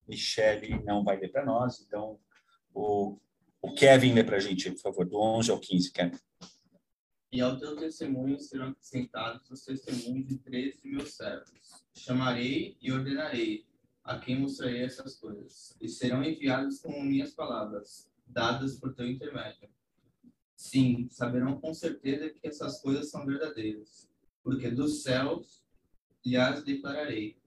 [0.08, 2.20] Michele não vai ler para nós, então
[2.74, 3.20] o
[3.62, 6.18] o Kevin lê para a gente, por favor, do 11 ao 15, Kevin.
[7.32, 11.84] E ao teu testemunho serão acrescentados os testemunhos de três de meus servos.
[11.94, 13.68] Chamarei e ordenarei
[14.04, 19.70] a quem mostrarei essas coisas, e serão enviados como minhas palavras, dadas por teu intermédio.
[20.56, 24.10] Sim, saberão com certeza que essas coisas são verdadeiras,
[24.44, 25.64] porque dos céus
[26.26, 27.38] lhes declararei.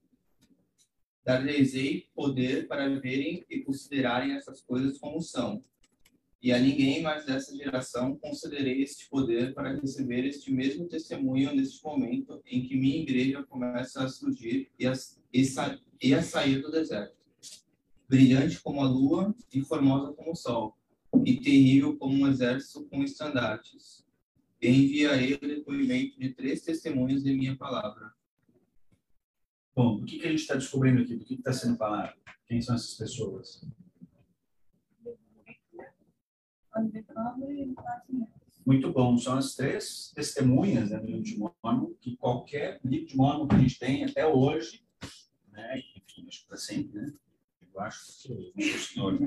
[1.25, 5.65] Dar-lhes-ei poder para verem e considerarem essas coisas como são,
[6.43, 11.83] e a ninguém mais dessa geração concederei este poder para receber este mesmo testemunho neste
[11.85, 14.93] momento em que minha igreja começa a surgir e a,
[15.33, 17.17] e, sa, e a sair do deserto.
[18.09, 20.77] Brilhante como a lua e formosa como o sol,
[21.25, 24.05] e terrível como um exército com estandartes.
[24.61, 28.13] Enviarei o depoimento de três testemunhas de minha palavra.
[29.75, 31.15] Bom, o que, que a gente está descobrindo aqui?
[31.15, 32.15] Do que está sendo falado?
[32.47, 33.65] Quem são essas pessoas?
[38.65, 39.17] Muito bom.
[39.19, 43.55] São as três testemunhas né, do livro de Mormon, que qualquer livro de Mormon que
[43.57, 44.85] a gente tem até hoje,
[45.51, 47.13] né, enfim, acho que para sempre, né?
[47.75, 49.19] Eu acho que o senhor,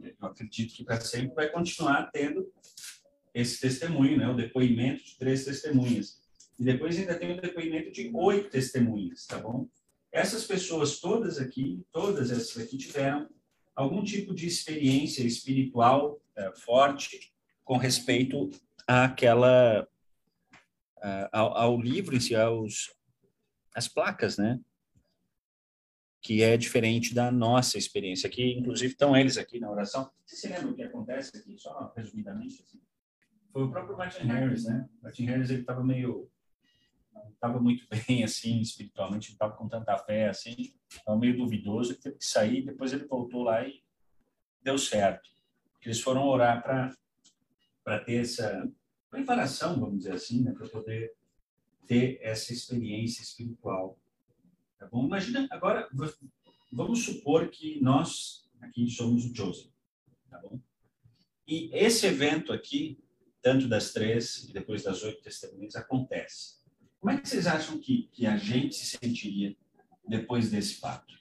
[0.00, 2.50] eu acredito que para sempre vai continuar tendo
[3.34, 6.20] esse testemunho, né, o depoimento de três testemunhas.
[6.58, 9.68] E depois ainda tem o depoimento de oito testemunhas, tá bom?
[10.10, 13.28] Essas pessoas todas aqui, todas essas aqui tiveram
[13.74, 16.21] algum tipo de experiência espiritual é,
[16.56, 17.32] forte
[17.64, 18.50] com respeito
[18.86, 19.86] àquela
[21.32, 22.94] ao, ao, livro em si, aos
[23.74, 24.60] as placas, né?
[26.20, 28.28] Que é diferente da nossa experiência.
[28.28, 30.10] Aqui, inclusive, estão eles aqui na oração.
[30.24, 32.62] Você se lembra o que acontece aqui, só resumidamente?
[32.62, 32.80] Assim?
[33.52, 34.88] Foi o próprio Martin Harris, né?
[35.02, 36.30] Martin Harris ele estava meio
[37.12, 41.94] não estava muito bem assim espiritualmente, não estava com tanta fé assim, estava meio duvidoso,
[42.00, 43.82] teve que sair, depois ele voltou lá e
[44.62, 45.28] deu certo.
[45.84, 46.94] Eles foram orar para
[47.84, 48.70] para ter essa
[49.10, 51.12] preparação, vamos dizer assim, né, para poder
[51.86, 53.98] ter essa experiência espiritual.
[54.78, 55.04] Tá bom?
[55.04, 55.88] Imagina agora,
[56.70, 59.70] vamos supor que nós aqui somos o Joseph,
[60.30, 60.60] tá bom?
[61.46, 62.98] E esse evento aqui,
[63.42, 66.62] tanto das três e depois das oito testemunhas, acontece.
[66.98, 69.56] Como é que vocês acham que, que a gente se sentiria
[70.06, 71.12] depois desse fato?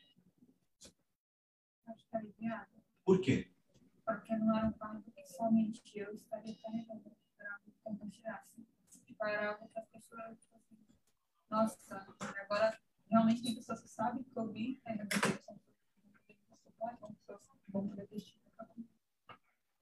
[3.04, 3.51] Por quê?
[4.20, 7.02] Porque não era um fato que somente eu estaria carregando
[7.38, 8.46] para compartilhar.
[9.06, 10.78] Tipo, era algo que as pessoas, tipo assim,
[11.50, 12.78] nossa, agora
[13.10, 15.58] realmente tem pessoas que sabem que eu vi, ainda bem que são
[17.16, 18.08] pessoas que vão poder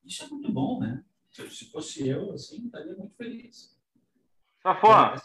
[0.04, 1.04] Isso é muito bom, né?
[1.32, 3.78] Se fosse eu, assim, estaria muito feliz.
[4.62, 5.16] Safó,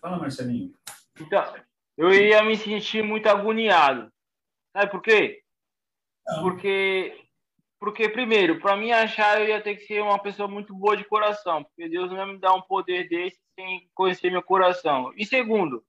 [0.00, 0.74] Fala, Marcelinho.
[1.18, 1.54] Então,
[1.96, 4.12] eu ia me sentir muito agoniado.
[4.72, 5.42] Sabe por quê?
[6.26, 6.42] Não.
[6.42, 7.23] Porque,
[7.84, 11.04] porque primeiro, para mim achar, eu ia ter que ser uma pessoa muito boa de
[11.04, 15.12] coração, porque Deus não ia me dar um poder desse sem conhecer meu coração.
[15.18, 15.84] E segundo,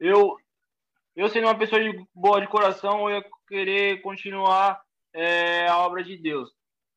[0.00, 0.38] eu,
[1.14, 4.80] eu sendo uma pessoa de, boa de coração, eu ia querer continuar
[5.12, 6.50] é, a obra de Deus.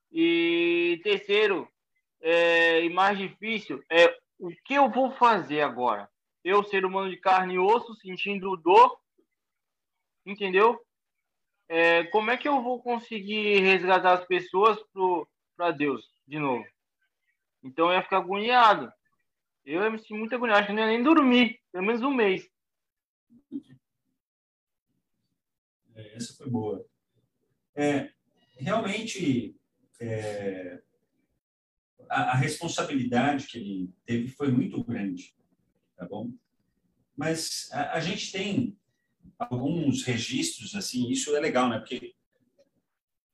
[0.10, 1.67] E terceiro,
[2.22, 6.10] é, e mais difícil, é o que eu vou fazer agora?
[6.41, 8.98] Eu, ser humano de carne e osso, sentindo dor,
[10.26, 10.80] entendeu?
[11.74, 14.78] É, como é que eu vou conseguir resgatar as pessoas
[15.56, 16.66] para Deus de novo?
[17.64, 18.92] Então eu ia ficar agoniado.
[19.66, 21.62] Eu ia me sentir muito agoniado, acho que não ia nem dormir.
[21.72, 22.46] pelo menos um mês.
[25.96, 26.86] É, essa foi boa.
[27.74, 28.12] É,
[28.58, 29.56] realmente,
[30.02, 30.82] é,
[32.10, 35.34] a, a, responsabilidade que ele teve foi muito grande,
[35.96, 36.34] tá bom?
[37.16, 38.78] Mas a, a, gente tem
[39.50, 41.80] alguns registros, assim, isso é legal, né?
[41.80, 42.14] Porque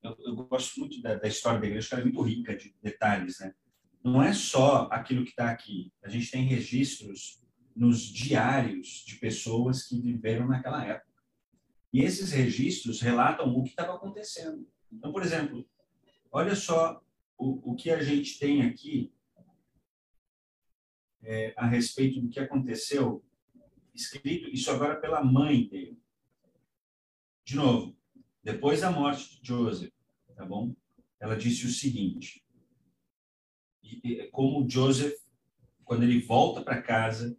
[0.02, 3.38] eu, eu gosto muito da, da, história da igreja, ela é muito rica de detalhes,
[3.40, 3.54] né?
[4.02, 5.92] Não é só aquilo que está aqui.
[6.02, 7.42] A gente tem registros
[7.74, 11.08] nos diários de pessoas que viveram naquela época.
[11.92, 14.66] E esses registros relatam o que estava acontecendo.
[14.92, 15.68] Então, por exemplo,
[16.30, 17.02] olha só
[17.36, 19.12] o, o que a gente tem aqui
[21.22, 23.24] é, a respeito do que aconteceu,
[23.98, 25.98] escrito isso agora pela mãe dele.
[27.44, 27.96] De novo,
[28.42, 29.92] depois da morte de Joseph,
[30.36, 30.74] tá bom?
[31.20, 32.44] Ela disse o seguinte:
[34.30, 35.14] como Joseph,
[35.84, 37.36] quando ele volta para casa,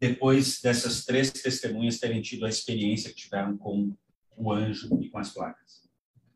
[0.00, 3.96] depois dessas três testemunhas terem tido a experiência que tiveram com
[4.36, 5.88] o anjo e com as placas.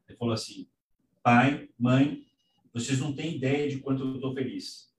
[0.08, 0.68] Ele falou assim:
[1.22, 2.26] Pai, mãe,
[2.72, 4.89] vocês não têm ideia de quanto eu estou feliz.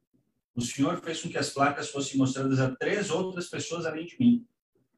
[0.55, 4.17] O Senhor fez com que as placas fossem mostradas a três outras pessoas além de
[4.19, 4.45] mim.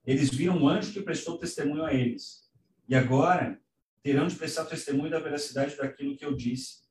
[0.06, 2.50] Eles viram um anjo que prestou testemunho a eles.
[2.90, 3.62] E agora
[4.02, 6.84] terão de prestar testemunho da veracidade daquilo que eu disse.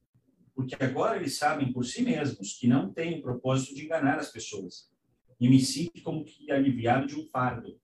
[0.55, 4.31] Porque agora eles sabem por si mesmos que não têm o propósito de enganar as
[4.31, 4.91] pessoas.
[5.41, 7.81] E me sinto como que aliviado de um fardo.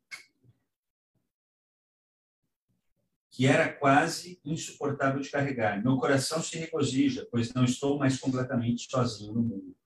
[3.38, 5.80] que era quase insuportável de carregar.
[5.80, 9.76] Meu coração se regozija, pois não estou mais completamente sozinho no mundo.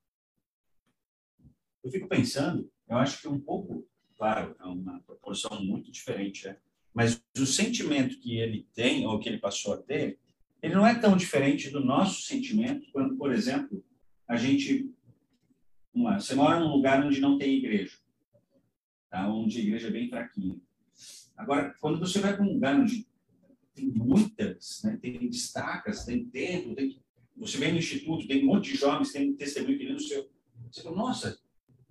[1.82, 6.56] Eu fico pensando, eu acho que um pouco, claro, é uma proporção muito diferente, né?
[6.94, 10.18] mas o sentimento que ele tem, ou que ele passou a ter,
[10.62, 13.84] ele não é tão diferente do nosso sentimento quando, por exemplo,
[14.28, 14.90] a gente.
[15.94, 17.98] Você mora num lugar onde não tem igreja,
[19.10, 19.28] tá?
[19.28, 20.56] onde a igreja é bem fraquinha.
[21.36, 23.06] Agora, quando você vai para um lugar onde
[23.74, 24.98] tem muitas, né?
[25.02, 26.98] tem destacas, tem templo, tem...
[27.36, 30.30] você vem no instituto, tem um monte de jovens, tem testemunho que no seu.
[30.70, 31.38] Você fala, nossa,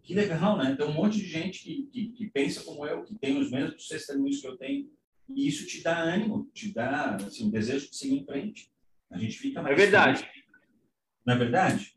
[0.04, 0.76] que legal, né?
[0.76, 3.88] Tem um monte de gente que, que, que, pensa como eu, que tem os mesmos
[3.88, 4.90] testemunhos que eu tenho,
[5.30, 8.72] e isso te dá ânimo, te dá assim, um desejo de seguir em frente.
[9.10, 9.74] A gente fica mais.
[9.74, 10.20] É verdade.
[10.20, 10.46] Feliz.
[11.26, 11.96] Não é verdade?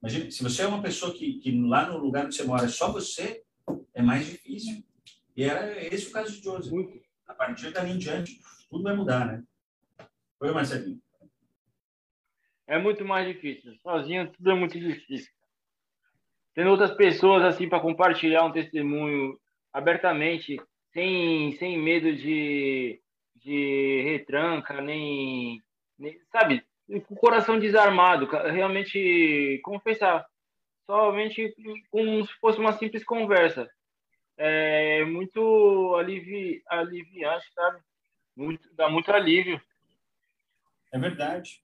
[0.00, 2.68] Imagina, se você é uma pessoa que, que lá no lugar onde você mora é
[2.68, 3.42] só você,
[3.92, 4.84] é mais difícil.
[5.36, 6.72] E era esse o caso de Joseph.
[7.26, 9.44] A partir dali em diante, tudo vai mudar, né?
[10.40, 11.00] Oi, Marcelinho.
[12.66, 13.76] É muito mais difícil.
[13.82, 15.30] Sozinho tudo é muito difícil.
[16.54, 19.38] Tendo outras pessoas assim para compartilhar um testemunho
[19.72, 20.56] abertamente,
[20.92, 23.00] sem, sem medo de,
[23.36, 25.62] de retranca, nem,
[25.98, 26.64] nem sabe,
[27.06, 30.26] com o coração desarmado, realmente confessar,
[30.86, 31.54] somente
[31.90, 33.68] como se fosse uma simples conversa.
[34.36, 37.80] É muito alivi, aliviante, sabe?
[38.36, 39.60] Muito, dá muito alívio.
[40.92, 41.60] É verdade.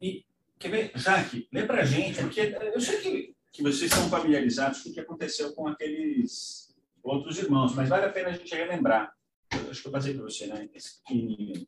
[0.00, 0.24] E,
[0.62, 4.90] quer ver, Jaque, lê pra gente, porque eu sei que, que vocês estão familiarizados com
[4.90, 6.72] o que aconteceu com aqueles
[7.02, 9.12] outros irmãos, mas vale a pena a gente relembrar.
[9.52, 10.68] Eu, acho que eu passei para você, né?
[10.72, 11.66] Esse pequenininho.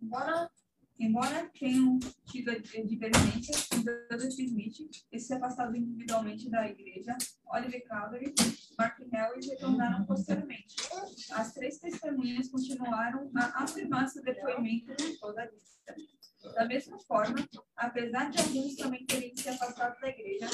[0.00, 0.50] Bora
[0.98, 2.52] Embora tenham tido
[2.86, 3.68] divergências,
[4.10, 4.76] Joseph Smith
[5.10, 8.32] e se afastado individualmente da igreja, Oliver Cowdery,
[8.78, 10.76] Mark Harris retornaram posteriormente.
[11.32, 15.94] As três testemunhas continuaram a afirmar seu depoimento com toda a vista.
[16.54, 17.36] Da mesma forma,
[17.76, 20.46] apesar de alguns também terem se afastado da igreja,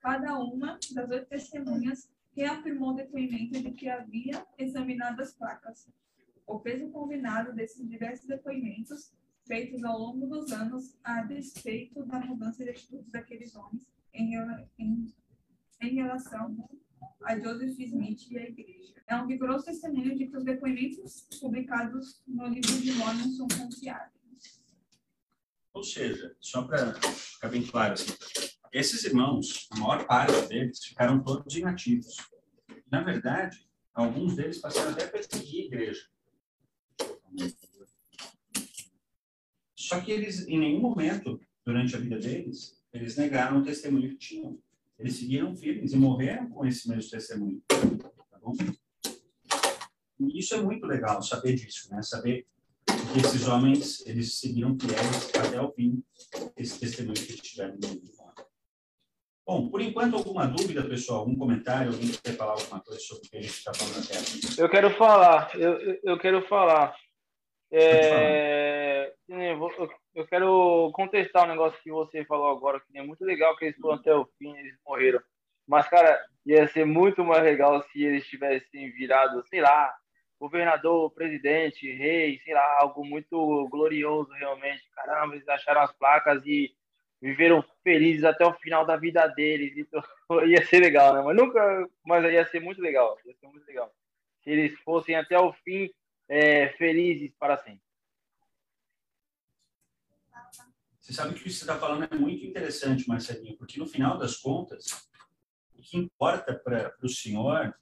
[0.00, 5.88] cada uma das oito testemunhas reafirmou o depoimento de que havia examinado as placas.
[6.46, 9.12] O peso combinado desses diversos depoimentos
[9.46, 14.34] feitos ao longo dos anos a despeito da mudança de atitudes daqueles homens em,
[14.78, 15.14] em,
[15.82, 16.56] em relação
[17.24, 18.94] a Joseph Smith e a igreja.
[19.06, 24.12] É um vigoroso testemunho de que os depoimentos publicados no livro de Mormon são confiáveis.
[25.72, 28.12] Ou seja, só para ficar bem claro, assim,
[28.72, 32.16] esses irmãos, a maior parte deles ficaram todos inativos.
[32.90, 36.06] Na verdade, alguns deles passaram até a perseguir a igreja.
[39.94, 44.16] Só que eles, em nenhum momento, durante a vida deles, eles negaram o testemunho que
[44.16, 44.58] tinham.
[44.98, 47.62] Eles seguiram firmes e morreram com esse mesmo testemunho.
[47.68, 48.54] Tá bom?
[50.18, 52.02] E isso é muito legal, saber disso, né?
[52.02, 52.44] Saber
[52.86, 56.02] que esses homens, eles seguiram fiéis até o fim
[56.56, 58.24] esse testemunho que eles tiveram no livro.
[59.46, 61.20] Bom, por enquanto, alguma dúvida, pessoal?
[61.20, 61.92] Algum comentário?
[61.92, 64.40] Alguém quer falar alguma coisa sobre o que a gente está falando até aqui?
[64.60, 66.96] Eu quero falar, eu, eu quero falar.
[67.70, 68.83] É,
[69.28, 73.76] eu quero contestar um negócio que você falou agora, que é muito legal que eles
[73.78, 75.20] foram até o fim, eles morreram.
[75.66, 79.94] Mas, cara, ia ser muito mais legal se eles tivessem virado, sei lá,
[80.38, 84.82] governador, presidente, rei, sei lá, algo muito glorioso realmente.
[84.94, 86.70] Caramba, eles acharam as placas e
[87.20, 89.74] viveram felizes até o final da vida deles.
[89.76, 90.02] Então,
[90.46, 91.22] ia ser legal, né?
[91.22, 93.16] Mas nunca, mas ia ser muito legal.
[93.24, 93.90] Ia ser muito legal.
[94.42, 95.90] Se eles fossem até o fim
[96.28, 97.83] é, felizes para sempre.
[101.04, 104.16] Você sabe que o que você está falando é muito interessante, Marcelinho, porque no final
[104.16, 104.86] das contas,
[105.74, 107.74] o que importa para o senhor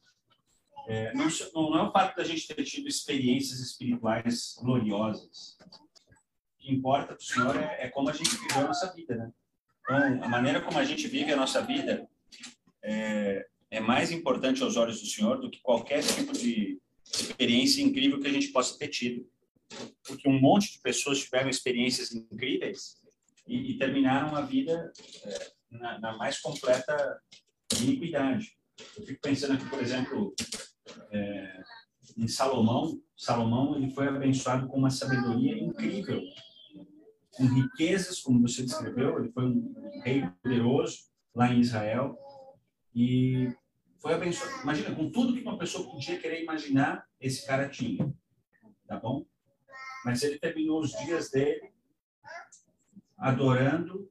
[0.89, 5.57] é, não, não, é o fato da gente ter tido experiências espirituais gloriosas.
[5.61, 9.15] O que importa para o senhor é, é, como a gente viveu a nossa vida,
[9.15, 9.33] né?
[9.85, 12.09] Então, a maneira como a gente vive a nossa vida
[12.83, 18.19] é, é mais importante aos olhos do senhor do que qualquer tipo de experiência incrível
[18.19, 19.31] que a gente possa ter tido.
[20.05, 23.01] Porque um monte de pessoas tiveram experiências incríveis
[23.47, 24.93] e, e terminaram a vida
[25.25, 27.21] é, na, na, mais completa
[27.81, 28.57] iniquidade.
[28.97, 30.35] Eu fico pensando aqui, por exemplo,
[31.11, 31.63] é,
[32.17, 33.01] em Salomão.
[33.17, 36.21] Salomão ele foi abençoado com uma sabedoria incrível,
[37.33, 39.19] com riquezas, como você descreveu.
[39.19, 42.19] Ele foi um rei poderoso lá em Israel
[42.95, 43.49] e
[44.01, 44.63] foi abençoado.
[44.63, 48.13] Imagina, com tudo que uma pessoa podia querer imaginar, esse cara tinha.
[48.87, 49.25] Tá bom?
[50.05, 51.72] Mas ele terminou os dias dele
[53.23, 54.11] adorando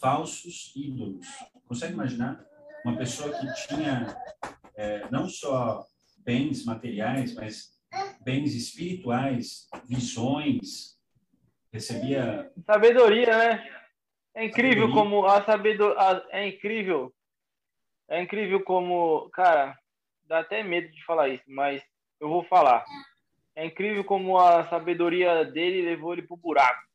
[0.00, 1.26] falsos ídolos.
[1.66, 2.44] Consegue imaginar?
[2.84, 4.16] Uma pessoa que tinha
[4.74, 5.84] é, não só
[6.18, 7.78] bens materiais, mas
[8.22, 10.98] bens espirituais, visões,
[11.72, 13.70] recebia sabedoria, né?
[14.34, 14.94] É incrível sabedoria.
[14.94, 17.12] como a sabedoria é incrível.
[18.08, 19.76] É incrível como, cara,
[20.24, 21.82] dá até medo de falar isso, mas
[22.18, 22.84] eu vou falar.
[23.54, 26.87] É incrível como a sabedoria dele levou ele pro buraco.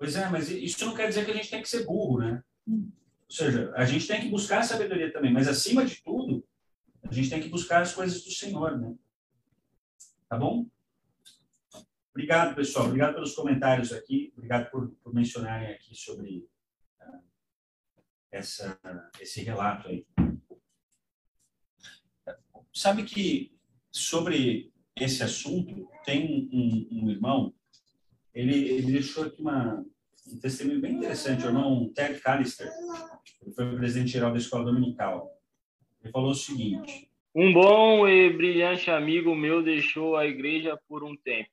[0.00, 2.42] Pois é, mas isso não quer dizer que a gente tem que ser burro, né?
[2.66, 2.90] Ou
[3.28, 6.42] seja, a gente tem que buscar a sabedoria também, mas acima de tudo,
[7.02, 8.94] a gente tem que buscar as coisas do Senhor, né?
[10.26, 10.66] Tá bom?
[12.14, 12.86] Obrigado, pessoal.
[12.86, 14.32] Obrigado pelos comentários aqui.
[14.34, 16.48] Obrigado por, por mencionarem aqui sobre
[17.02, 17.22] uh,
[18.32, 18.80] essa,
[19.20, 20.06] esse relato aí.
[22.72, 23.54] Sabe que
[23.92, 27.52] sobre esse assunto tem um, um irmão
[28.34, 29.84] ele, ele deixou aqui uma,
[30.26, 32.70] um testemunho bem interessante, o irmão Ted Callister,
[33.42, 35.30] ele foi o presidente geral da escola dominical.
[36.02, 41.16] Ele falou o seguinte: Um bom e brilhante amigo meu deixou a igreja por um
[41.16, 41.50] tempo.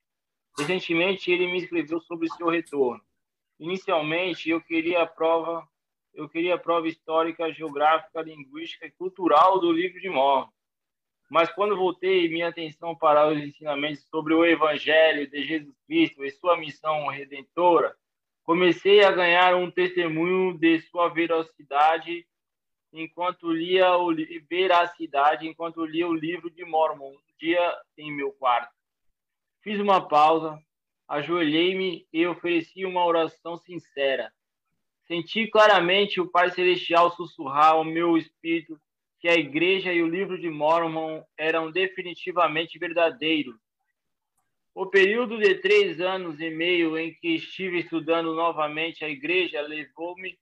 [0.57, 3.01] Recentemente, ele me escreveu sobre seu retorno.
[3.59, 5.67] Inicialmente, eu queria a prova,
[6.13, 10.49] eu queria a prova histórica, geográfica, linguística e cultural do livro de Mormon.
[11.29, 16.31] Mas quando voltei minha atenção para os ensinamentos sobre o Evangelho de Jesus Cristo e
[16.31, 17.95] sua missão redentora,
[18.43, 22.25] comecei a ganhar um testemunho de sua veracidade
[22.93, 24.15] enquanto lia o
[24.49, 28.73] veracidade enquanto lia o livro de Mormon um dia em meu quarto.
[29.61, 30.57] Fiz uma pausa,
[31.09, 34.31] ajoelhei-me e ofereci uma oração sincera.
[35.05, 38.79] Senti claramente o Pai Celestial sussurrar ao meu espírito
[39.19, 43.55] que a igreja e o livro de Mormon eram definitivamente verdadeiros.
[44.73, 50.37] O período de três anos e meio em que estive estudando novamente a igreja levou-me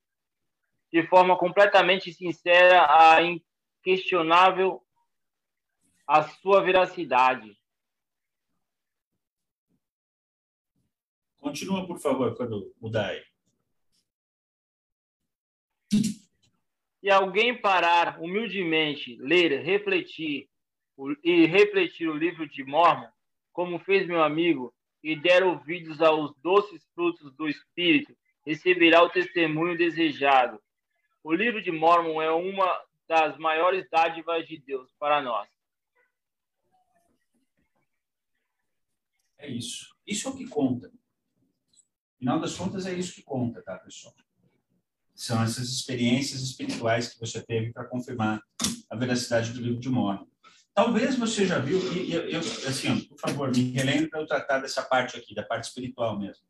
[0.92, 4.82] de forma completamente sincera a inquestionável
[6.08, 7.58] a sua veracidade.
[11.38, 13.24] Continua, por favor, quando mudar aí.
[17.06, 20.50] Se alguém parar humildemente, ler, refletir
[21.24, 23.08] e refletir o livro de Mormon,
[23.54, 29.78] como fez meu amigo, e der ouvidos aos doces frutos do Espírito, receberá o testemunho
[29.78, 30.60] desejado.
[31.24, 35.48] O livro de Mormon é uma das maiores dádivas de Deus para nós.
[39.38, 39.96] É isso.
[40.08, 40.92] Isso é o que conta.
[42.18, 44.16] Final das contas, é isso que conta, tá, pessoal?
[45.16, 48.42] São essas experiências espirituais que você teve para confirmar
[48.90, 50.28] a veracidade do livro de Mormon.
[50.74, 54.84] Talvez você já viu, e eu, assim, por favor, me relembre para eu tratar dessa
[54.84, 56.44] parte aqui, da parte espiritual mesmo.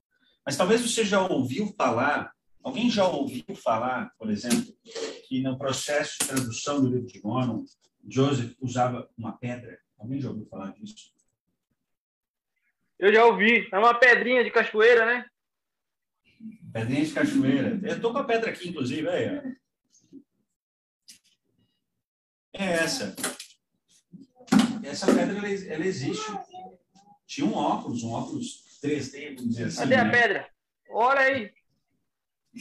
[0.43, 4.73] Mas talvez você já ouviu falar, alguém já ouviu falar, por exemplo,
[5.27, 7.63] que no processo de tradução do livro de Mormon,
[8.07, 9.77] Joseph usava uma pedra.
[9.97, 11.13] Alguém já ouviu falar disso?
[12.97, 13.67] Eu já ouvi.
[13.71, 15.25] É uma pedrinha de cachoeira, né?
[16.75, 17.79] Pedrinha de cachoeira.
[17.83, 20.19] Eu tô com a pedra aqui, inclusive, aí, ó.
[22.51, 23.15] É essa.
[24.83, 26.25] Essa pedra, ela, ela, existe.
[27.25, 29.77] Tinha um óculos, um óculos 3D, vamos dizer assim.
[29.83, 30.01] Cadê né?
[30.01, 30.49] a pedra?
[30.89, 31.53] Olha aí.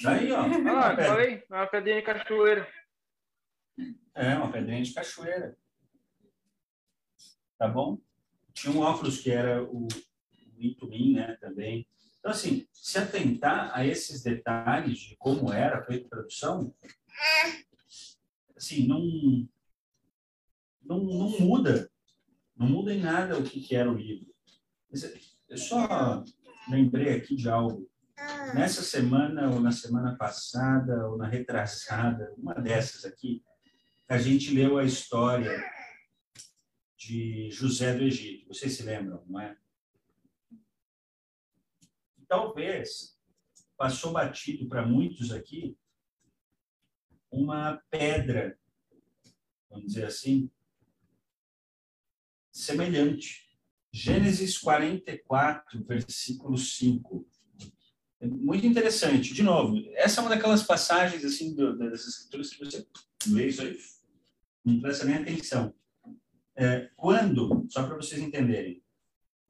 [0.04, 0.08] Ó.
[0.08, 1.04] Ah, uma eu pedra.
[1.06, 2.68] falei, uma pedrinha de cachoeira.
[4.14, 5.58] É, uma pedrinha de cachoeira.
[7.58, 7.98] Tá bom?
[8.52, 11.84] Tinha um óculos que era o, o Intumin, né, também.
[12.24, 16.74] Então, assim, se atentar a esses detalhes de como era feita a tradução,
[18.56, 19.46] assim, não,
[20.82, 21.90] não, não muda.
[22.56, 24.34] Não muda em nada o que, que era o livro.
[24.90, 25.04] Mas
[25.50, 26.24] Eu só
[26.70, 27.86] lembrei aqui de algo.
[28.54, 33.44] Nessa semana, ou na semana passada, ou na retrasada, uma dessas aqui,
[34.08, 35.62] a gente leu a história
[36.96, 38.48] de José do Egito.
[38.48, 39.58] Vocês se lembram, não é?
[42.34, 43.16] Talvez
[43.76, 45.78] passou batido para muitos aqui
[47.30, 48.58] uma pedra,
[49.70, 50.50] vamos dizer assim,
[52.52, 53.56] semelhante.
[53.92, 57.24] Gênesis 44, versículo 5.
[58.18, 59.32] É muito interessante.
[59.32, 62.84] De novo, essa é uma daquelas passagens assim das escrituras que você
[63.28, 63.78] lê isso aí,
[64.64, 65.72] não presta nem atenção.
[66.56, 68.83] É, quando, só para vocês entenderem,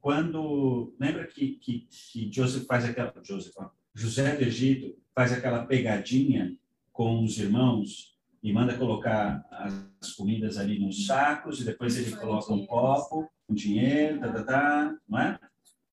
[0.05, 3.55] quando lembra que, que, que Joseph faz aquela Joseph,
[3.91, 6.55] José do Egito faz aquela pegadinha
[6.93, 12.53] com os irmãos e manda colocar as comidas ali nos sacos e depois ele coloca
[12.53, 15.39] um copo com dinheiro, tá, tá, tá, não é?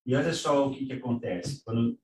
[0.05, 1.63] E olha só o que, que acontece.
[1.65, 1.97] Quando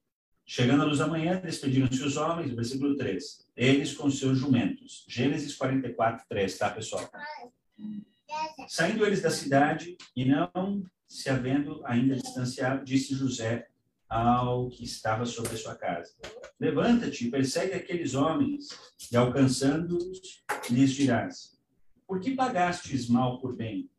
[0.43, 3.47] chegando a luz da manhã, despediram-se os homens, versículo 3.
[3.55, 5.05] Eles com seus jumentos.
[5.07, 7.07] Gênesis 44, 3, tá, pessoal?
[8.68, 13.68] Saindo eles da cidade e não se havendo ainda distanciado, disse José
[14.07, 16.14] ao que estava sobre a sua casa:
[16.60, 18.70] Levanta-te persegue aqueles homens,
[19.12, 21.60] e alcançando-os, lhes dirás:
[22.07, 23.89] Por que pagastes mal por bem?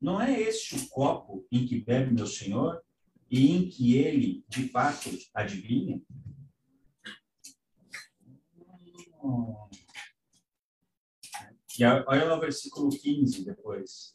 [0.00, 2.82] Não é este o copo em que bebe meu senhor
[3.30, 6.02] e em que ele, de fato, adivinha?
[11.76, 14.13] E olha lá o versículo 15 depois.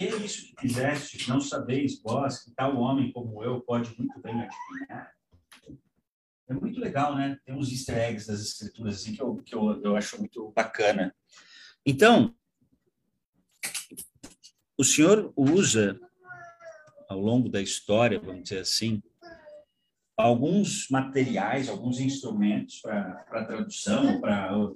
[0.00, 1.28] Que é isso que fizeste?
[1.28, 5.14] Não sabeis vós que tal homem como eu pode muito bem adivinhar?
[6.48, 7.38] É muito legal, né?
[7.44, 11.14] Tem uns easter eggs das escrituras assim, que, eu, que eu, eu acho muito bacana.
[11.84, 12.34] Então,
[14.74, 16.00] o Senhor usa,
[17.06, 19.02] ao longo da história, vamos dizer assim,
[20.16, 24.72] alguns materiais, alguns instrumentos para tradução, para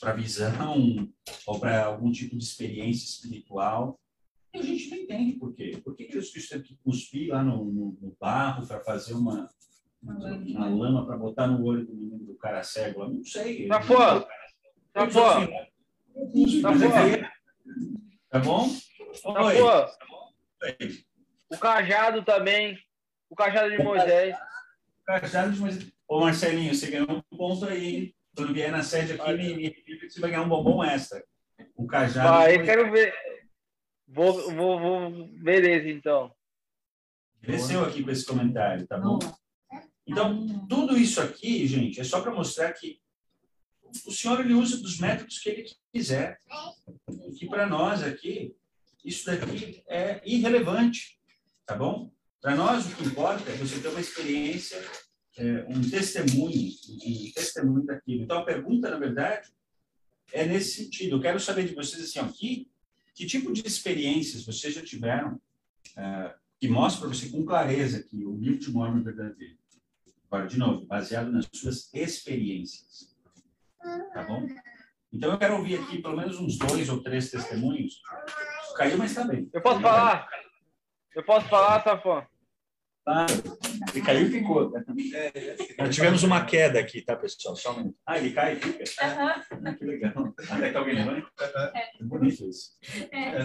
[0.00, 1.08] para visão
[1.46, 3.98] ou para algum tipo de experiência espiritual.
[4.54, 5.80] E a gente não entende por quê.
[5.84, 9.48] Por que Jesus Cristo teve que cuspir lá no, no, no barro para fazer uma,
[10.02, 13.02] uma lama para botar no olho do menino do cara cego?
[13.02, 13.68] Eu não sei.
[13.68, 14.20] Tá fora.
[14.92, 15.46] Tá Eu fora.
[15.46, 17.32] sou assim, Tá mas é fora.
[18.30, 18.68] Tá bom?
[19.22, 19.56] Tá Oi.
[19.58, 19.90] fora.
[21.50, 22.78] O cajado também.
[23.28, 24.36] O cajado de Moisés.
[25.04, 25.92] Cajado de Moisés.
[26.08, 28.14] Ô, Marcelinho, você ganhou um ponto aí, hein?
[28.36, 31.24] Quando vier na sede aqui, me, me você vai ganhar um bombom extra.
[31.76, 32.46] Um cajado.
[32.46, 33.14] De eu quero ver.
[34.06, 35.28] Vou, vou, vou.
[35.42, 36.30] Beleza, então.
[37.42, 39.18] Cresceu aqui com esse comentário, tá bom?
[40.06, 43.00] Então, tudo isso aqui, gente, é só para mostrar que
[44.04, 46.38] o senhor ele usa dos métodos que ele quiser.
[47.26, 48.54] E que para nós aqui,
[49.04, 51.18] isso daqui é irrelevante,
[51.64, 52.12] tá bom?
[52.40, 54.78] Para nós, o que importa é você ter uma experiência,
[55.36, 58.22] é, um testemunho, um testemunho daquilo.
[58.22, 59.50] Então, a pergunta, na verdade,
[60.32, 61.16] é nesse sentido.
[61.16, 62.68] Eu quero saber de vocês, assim, ó, que,
[63.26, 65.40] tipo de experiências vocês já tiveram
[65.96, 69.58] é, que mostra para você com clareza que o livro de Mormon é verdadeiro.
[70.30, 73.14] Agora, de novo, baseado nas suas experiências.
[74.12, 74.46] Tá bom?
[75.12, 78.00] Então, eu quero ouvir aqui pelo menos uns dois ou três testemunhos.
[78.76, 79.48] Caiu, mas está bem.
[79.52, 80.28] Eu posso falar?
[81.14, 82.26] Eu posso falar, Safã?
[83.06, 83.24] Tá.
[83.94, 84.68] Ele caiu e ficou.
[84.72, 84.84] tá?
[85.78, 87.54] Nós tivemos uma queda aqui, tá, pessoal?
[87.54, 87.96] Só um minuto.
[88.04, 88.82] Ah, ele cai e fica.
[89.00, 89.40] Ah,
[89.78, 90.34] que legal.
[90.50, 91.30] Até que alguém levanta.
[91.72, 92.72] É bonito isso.
[93.12, 93.44] É,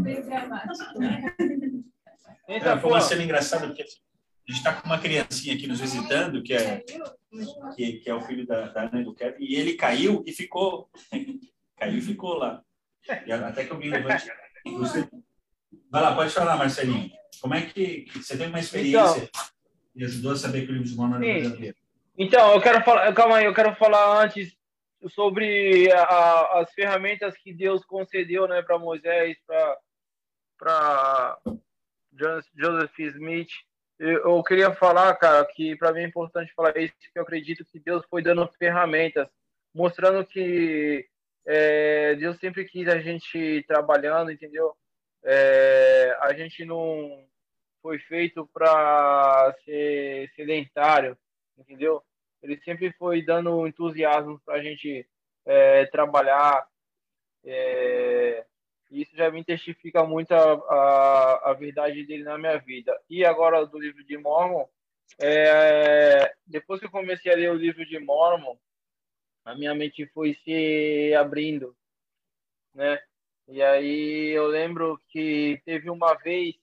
[0.00, 1.00] meio dramático.
[1.00, 1.80] Hein,
[2.48, 6.42] É, foi uma cena engraçada, porque a gente está com uma criancinha aqui nos visitando,
[6.42, 6.82] que é,
[7.76, 10.32] que, que é o filho da, da Ana e do Kevin, e ele caiu e
[10.32, 10.90] ficou.
[11.78, 12.64] caiu e ficou lá.
[13.24, 14.26] E até que alguém levante.
[14.78, 15.08] Você...
[15.90, 17.10] Vai lá, pode falar, Marcelinho.
[17.40, 19.28] Como é que, você tem uma experiência
[19.92, 21.42] que ajudou a saber que o livro de Mormon é Sim.
[21.42, 21.76] verdadeiro?
[22.18, 24.56] Então, eu quero falar, calma aí, eu quero falar antes
[25.10, 29.78] sobre a- as ferramentas que Deus concedeu, né, para Moisés, para
[30.58, 31.38] para
[32.54, 33.50] Joseph Smith.
[33.98, 37.62] Eu, eu queria falar, cara, que para mim é importante falar isso, que eu acredito
[37.64, 39.28] que Deus foi dando ferramentas,
[39.74, 41.06] mostrando que
[41.46, 44.74] é, Deus sempre quis a gente trabalhando, entendeu?
[45.28, 47.26] É, a gente não
[47.82, 51.18] foi feito para ser sedentário,
[51.58, 52.00] entendeu?
[52.40, 55.04] Ele sempre foi dando entusiasmo para a gente
[55.44, 56.64] é, trabalhar.
[57.44, 58.46] É,
[58.88, 62.96] isso já me testifica muito a, a, a, verdade dele na minha vida.
[63.10, 64.64] E agora do livro de Mormon,
[65.20, 68.56] é, depois que eu comecei a ler o livro de Mormon,
[69.44, 71.76] a minha mente foi se abrindo,
[72.72, 73.00] né?
[73.48, 76.56] E aí eu lembro que teve uma vez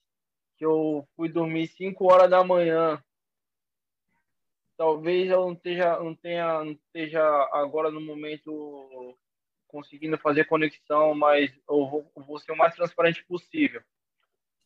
[0.56, 3.02] que eu fui dormir 5 horas da manhã.
[4.76, 7.22] Talvez eu não esteja, não tenha, não esteja
[7.52, 9.16] agora no momento
[9.68, 13.82] conseguindo fazer conexão, mas eu vou, vou ser o mais transparente possível.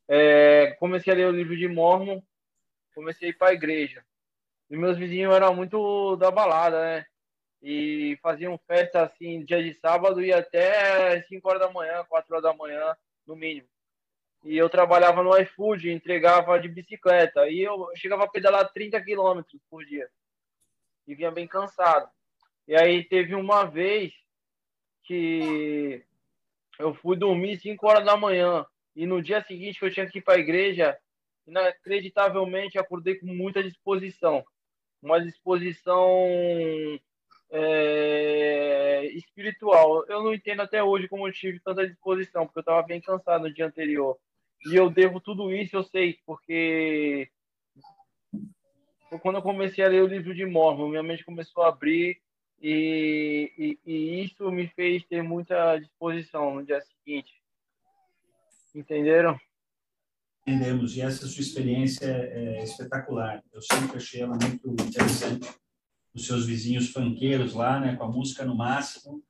[0.09, 2.21] É, comecei a ler o livro de Mormon,
[2.95, 4.05] comecei a ir para a igreja.
[4.69, 7.07] E meus vizinhos eram muito da balada, né?
[7.62, 12.42] E faziam festa assim, dia de sábado e até 5 horas da manhã, 4 horas
[12.42, 12.96] da manhã,
[13.26, 13.68] no mínimo.
[14.44, 17.48] E eu trabalhava no iFood, entregava de bicicleta.
[17.48, 20.09] E eu chegava a pedalar 30 quilômetros por dia.
[21.06, 22.09] E vinha bem cansado.
[22.66, 24.12] E aí teve uma vez
[25.02, 26.04] que
[26.78, 28.64] eu fui dormir 5 horas da manhã.
[28.94, 30.96] E no dia seguinte que eu tinha que ir para a igreja,
[31.46, 34.44] inacreditavelmente acordei com muita disposição.
[35.02, 36.09] Uma disposição
[37.51, 40.05] é, espiritual.
[40.09, 43.42] Eu não entendo até hoje como eu tive tanta disposição, porque eu estava bem cansado
[43.42, 44.18] no dia anterior.
[44.66, 47.30] E eu devo tudo isso, eu sei, porque
[49.22, 52.20] quando eu comecei a ler o livro de Mormon, minha mente começou a abrir
[52.61, 57.32] e, e, e, isso me fez ter muita disposição no dia seguinte.
[58.74, 59.38] Entenderam?
[60.42, 60.96] Entendemos.
[60.96, 63.42] E essa sua experiência é espetacular.
[63.53, 65.49] Eu sempre achei ela muito interessante.
[66.14, 69.22] Os seus vizinhos fanqueiros lá, né, com a música no máximo.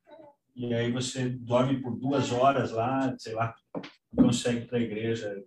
[0.55, 3.55] E aí você dorme por duas horas lá, sei lá,
[4.17, 5.45] consegue para a igreja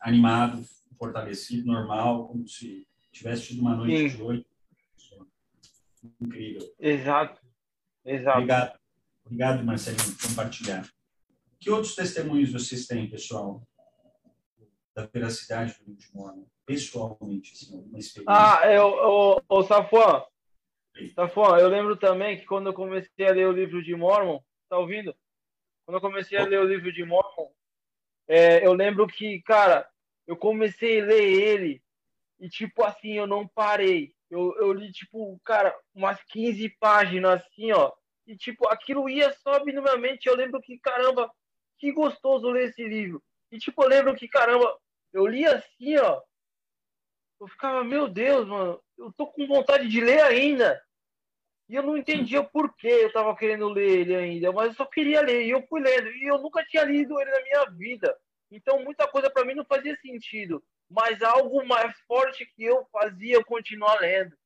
[0.00, 0.64] animado,
[0.98, 4.16] fortalecido, normal, como se tivesse tido uma noite Sim.
[4.16, 4.54] de oito.
[6.20, 6.74] Incrível.
[6.78, 7.40] Exato.
[8.04, 8.38] Exato.
[8.38, 8.78] Obrigado.
[9.24, 10.88] Obrigado, Marcelinho, por compartilhar.
[11.58, 13.66] Que outros testemunhos vocês têm, pessoal,
[14.94, 16.44] da veracidade do de Mormon?
[16.66, 18.34] Pessoalmente, assim, alguma experiência?
[18.34, 20.22] Ah, eu, o, o Safuan,
[21.14, 24.78] Safuan, eu lembro também que quando eu comecei a ler o livro de Mormon, tá
[24.78, 25.14] ouvindo?
[25.84, 27.50] Quando eu comecei a ler o livro de Mormon,
[28.28, 29.88] é, eu lembro que, cara,
[30.26, 31.82] eu comecei a ler ele
[32.38, 34.14] e, tipo assim, eu não parei.
[34.30, 37.92] Eu, eu li, tipo, cara, umas 15 páginas, assim, ó.
[38.26, 40.26] E, tipo, aquilo ia só na minha mente.
[40.26, 41.30] Eu lembro que, caramba,
[41.78, 43.22] que gostoso ler esse livro.
[43.52, 44.78] E, tipo, eu lembro que, caramba,
[45.12, 46.20] eu li assim, ó.
[47.40, 50.80] Eu ficava, meu Deus, mano, eu tô com vontade de ler ainda.
[51.68, 54.86] E eu não entendia o porquê eu tava querendo ler ele ainda, mas eu só
[54.86, 55.46] queria ler.
[55.46, 56.08] E eu fui lendo.
[56.08, 58.16] E eu nunca tinha lido ele na minha vida.
[58.50, 60.62] Então muita coisa para mim não fazia sentido.
[60.90, 64.36] Mas algo mais forte que eu fazia eu continuar lendo.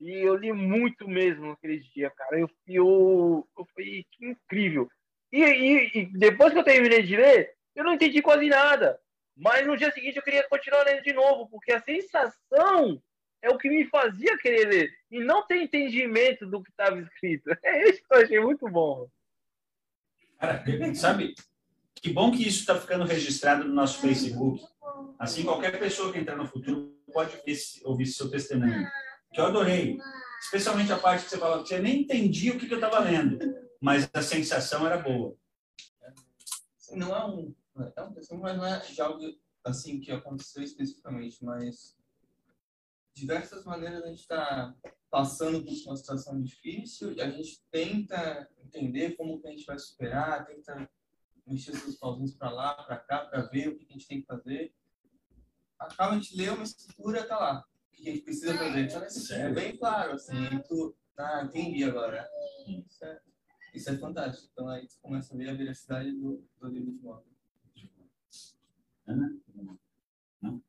[0.00, 2.38] E eu li muito mesmo naquele dia, cara.
[2.38, 4.88] Eu, eu, eu falei, que incrível.
[5.30, 8.98] E, e, e depois que eu terminei de ler, eu não entendi quase nada.
[9.38, 13.00] Mas no dia seguinte eu queria continuar lendo de novo, porque a sensação
[13.40, 14.90] é o que me fazia querer ler.
[15.10, 17.48] E não ter entendimento do que estava escrito.
[17.64, 19.08] É isso que eu achei muito bom.
[20.40, 20.64] Cara,
[20.94, 21.34] sabe,
[21.94, 24.60] que bom que isso está ficando registrado no nosso Facebook.
[25.18, 27.40] Assim, qualquer pessoa que entrar no futuro pode
[27.84, 28.88] ouvir seu testemunho.
[29.32, 29.98] Que eu adorei.
[30.40, 33.00] Especialmente a parte que você falou que você nem entendia o que, que eu estava
[33.00, 33.38] lendo,
[33.80, 35.36] mas a sensação era boa.
[36.92, 37.54] Não é um,
[37.96, 39.20] é um testemunho, mas não é de algo
[39.64, 41.96] assim que aconteceu especificamente, mas
[43.14, 44.74] diversas maneiras a gente está
[45.10, 49.78] passando por uma situação difícil e a gente tenta entender como que a gente vai
[49.78, 50.88] superar, tenta
[51.46, 54.26] mexer seus pauzinhos para lá, para cá, para ver o que a gente tem que
[54.26, 54.72] fazer.
[55.78, 57.64] Acaba a gente lê uma escritura, tá lá.
[57.88, 58.80] O que a gente precisa fazer.
[58.80, 59.02] Então,
[59.36, 60.34] é bem claro, assim,
[60.68, 62.28] tu, ah, entendi agora.
[62.66, 63.20] Isso é,
[63.74, 64.48] isso é fantástico.
[64.52, 67.24] Então, aí você começa a ver a veracidade do, do livro de moda.
[69.08, 69.40] Ana?
[70.42, 70.62] Não?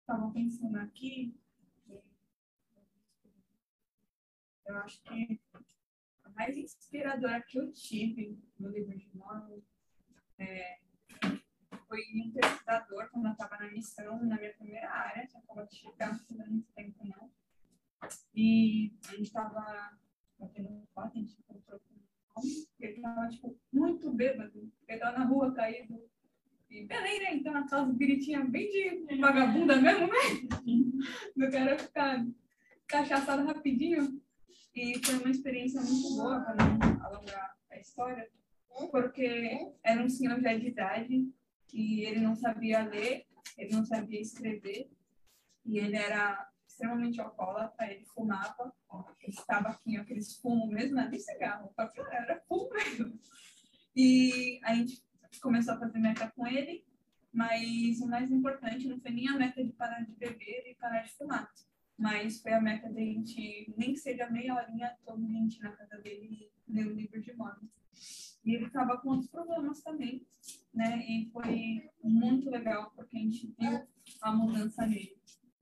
[0.00, 1.34] Estava pensando aqui,
[4.66, 5.40] eu acho que
[6.24, 9.62] a mais inspiradora que eu tive no livro de Mormon
[10.38, 10.80] é,
[11.88, 15.74] foi um pesquisador quando eu estava na missão, na minha primeira área, que acabou de
[15.74, 17.32] chegar, não faz muito tempo não.
[18.34, 19.98] E a gente estava
[20.38, 22.09] batendo foto, a gente encontrou com
[22.78, 26.00] ele estava tipo, muito bêbado, pegando na rua, caído,
[26.70, 27.34] e Belém, né?
[27.34, 30.18] Então, aquelas biritinhas bem de vagabunda mesmo, né?
[31.36, 32.24] Do cara ficar
[32.86, 34.22] cachaçado rapidinho.
[34.72, 38.30] E foi uma experiência muito boa para não alongar a história,
[38.92, 41.28] porque era um senhor já de idade
[41.66, 43.26] que ele não sabia ler,
[43.58, 44.88] ele não sabia escrever,
[45.66, 46.48] e ele era
[46.80, 48.72] extremamente alcoólatra, ele fumava,
[49.22, 51.70] esse tabaquinho, aqueles fumo mesmo, não é nem cigarro,
[52.10, 53.20] era fumo mesmo.
[53.94, 55.02] E a gente
[55.42, 56.84] começou a fazer meta com ele,
[57.32, 61.02] mas o mais importante não foi nem a meta de parar de beber e parar
[61.02, 61.50] de fumar,
[61.98, 65.72] mas foi a meta de a gente, nem que seja meia horinha, todo mundo na
[65.72, 67.68] casa dele ler o livro de Mormon.
[68.42, 70.26] E ele estava com outros problemas também,
[70.72, 71.04] né?
[71.06, 73.86] E foi muito legal, porque a gente viu
[74.22, 75.19] a mudança nele.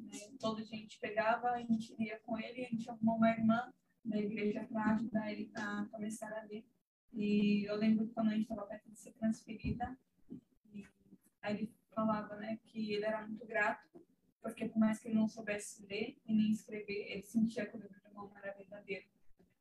[0.09, 0.19] Né?
[0.41, 3.73] Toda a gente pegava, a gente ia com ele, a gente arrumou uma irmã
[4.05, 6.65] da igreja para ajudar ele a começar a ler.
[7.13, 9.97] E eu lembro que quando a gente estava perto de ser transferida,
[11.43, 14.01] aí ele falava né, que ele era muito grato,
[14.41, 17.81] porque por mais que ele não soubesse ler e nem escrever, ele sentia que o
[17.81, 19.07] livro de mão era verdadeiro.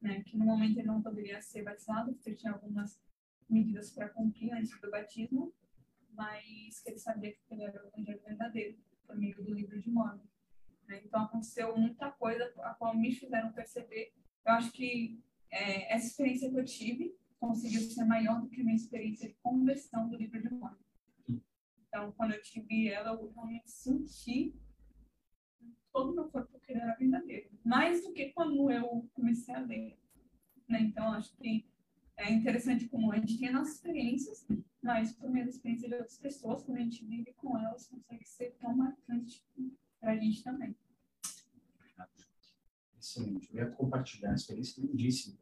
[0.01, 0.21] Né?
[0.23, 3.01] Que no momento ele não poderia ser batizado, porque ele tinha algumas
[3.49, 5.53] medidas para cumprir antes do batismo,
[6.11, 9.89] mas que ele sabia que ele era o evangelho verdadeiro por meio do livro de
[9.89, 10.25] Mormon.
[10.87, 11.01] Né?
[11.03, 14.13] Então aconteceu muita coisa a qual me fizeram perceber.
[14.45, 15.19] Eu acho que
[15.51, 19.35] é, essa experiência que eu tive conseguiu ser maior do que a minha experiência de
[19.35, 20.77] conversão do livro de Mormon.
[21.87, 24.53] Então, quando eu tive ela, eu realmente senti
[25.91, 27.49] todo o meu corpo que ele era verdadeiro.
[27.63, 29.97] Mais do que quando eu comecei a ler.
[30.67, 30.81] Né?
[30.81, 31.65] Então, acho que
[32.17, 34.45] é interessante como a gente tem nossas experiências,
[34.81, 38.25] mas por meio da experiência de outras pessoas, quando a gente vive com elas, consegue
[38.25, 39.45] ser tão marcante
[39.99, 40.75] para a gente também.
[42.99, 43.49] Excelente.
[43.53, 45.37] Eu ia compartilhar a experiência lindíssima.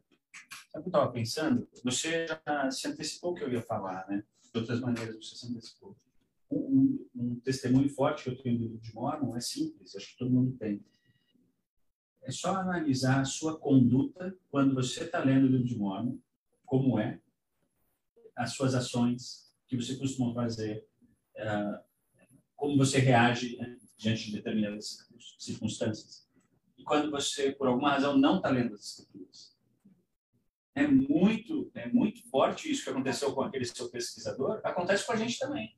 [0.70, 1.68] Sabe o que eu estava pensando?
[1.84, 4.22] Você já se antecipou o que eu ia falar, né?
[4.52, 5.96] De outras maneiras, você se antecipou.
[6.50, 10.08] Um, um, um testemunho forte que eu tenho do livro de Mormon é simples, acho
[10.12, 10.84] que todo mundo tem.
[12.22, 16.18] É só analisar a sua conduta quando você está lendo o livro de Mormon,
[16.64, 17.20] como é,
[18.36, 20.86] as suas ações que você costuma fazer,
[21.36, 21.82] uh,
[22.54, 26.28] como você reage né, diante de determinadas circunstâncias.
[26.76, 29.56] E quando você, por alguma razão, não está lendo as escrituras.
[30.74, 35.16] É muito, é muito forte isso que aconteceu com aquele seu pesquisador, acontece com a
[35.16, 35.74] gente também.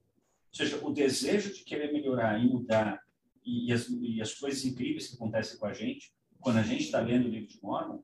[0.51, 3.01] Ou seja, o desejo de querer melhorar e mudar
[3.45, 7.01] e, as, e as coisas incríveis que acontecem com a gente, quando a gente está
[7.01, 8.03] lendo o livro de Mormon,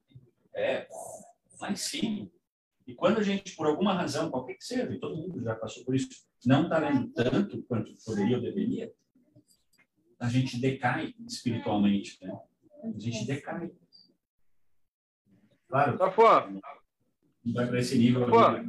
[0.55, 0.87] é
[1.61, 2.31] lá em cima.
[2.87, 5.85] E quando a gente, por alguma razão, qualquer que seja, e todo mundo já passou
[5.85, 6.09] por isso,
[6.45, 8.93] não está lendo tanto quanto poderia ou deveria,
[10.25, 12.35] a gente decai espiritualmente, né?
[12.83, 13.71] A gente decai.
[15.69, 15.99] Claro.
[15.99, 16.61] Tá fã.
[17.45, 18.31] Não vai para esse nível.
[18.31, 18.65] Tá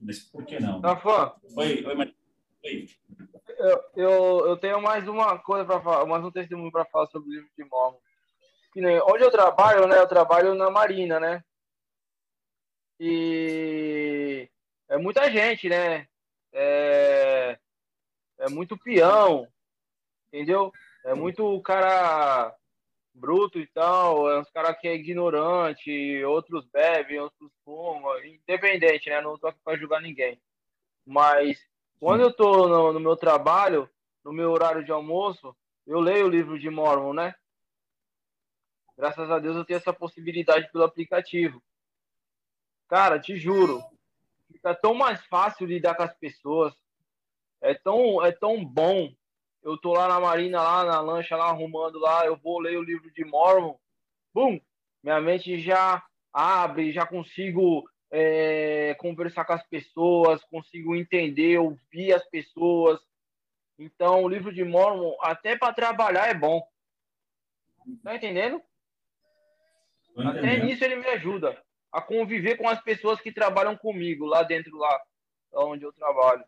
[0.00, 0.80] mas por que não?
[0.80, 1.34] Tá fã.
[1.56, 2.14] Oi, oi, Maria.
[2.64, 2.88] Oi.
[3.58, 7.28] Eu, eu, eu tenho mais uma coisa para falar, mais um testemunho para falar sobre
[7.28, 7.98] o livro de Mormon.
[9.08, 9.98] Onde eu trabalho, né?
[9.98, 11.42] Eu trabalho na Marina, né?
[12.98, 14.48] E
[14.88, 16.06] é muita gente, né?
[16.52, 17.58] É,
[18.38, 19.48] é muito peão,
[20.32, 20.72] entendeu?
[21.04, 22.54] É muito cara
[23.12, 29.20] bruto e tal, é uns caras que é ignorante, outros bebem, outros fumam, independente, né?
[29.20, 30.40] Não tô aqui pra julgar ninguém.
[31.04, 31.60] Mas
[31.98, 33.88] quando eu tô no, no, meu trabalho,
[34.24, 35.54] no meu horário de almoço,
[35.86, 37.34] eu leio o livro de Mormon, né?
[38.96, 41.62] Graças a Deus eu tenho essa possibilidade pelo aplicativo.
[42.88, 43.82] Cara, te juro,
[44.52, 46.74] fica tão mais fácil lidar com as pessoas.
[47.60, 49.12] É tão, é tão bom.
[49.62, 52.82] Eu tô lá na marina, lá na lancha, lá arrumando lá, eu vou ler o
[52.82, 53.76] livro de Mormon.
[54.32, 54.58] Bum!
[55.02, 56.02] Minha mente já
[56.32, 63.00] abre, já consigo é, conversar com as pessoas, consigo entender, ouvir as pessoas.
[63.78, 66.62] Então, o livro de Mormon, até para trabalhar, é bom.
[68.02, 68.62] Tá entendendo?
[70.16, 74.76] Até nisso ele me ajuda a conviver com as pessoas que trabalham comigo lá dentro
[74.76, 75.02] lá
[75.52, 76.44] onde eu trabalho.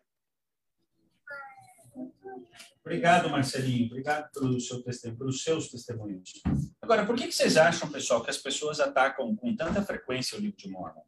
[2.81, 3.87] Obrigado, Marcelinho.
[3.87, 6.33] Obrigado pelo seu testemunho, pelos seus testemunhos.
[6.81, 10.57] Agora, por que, vocês acham, pessoal, que as pessoas atacam com tanta frequência o livro
[10.57, 10.99] de Mormon?
[10.99, 11.05] O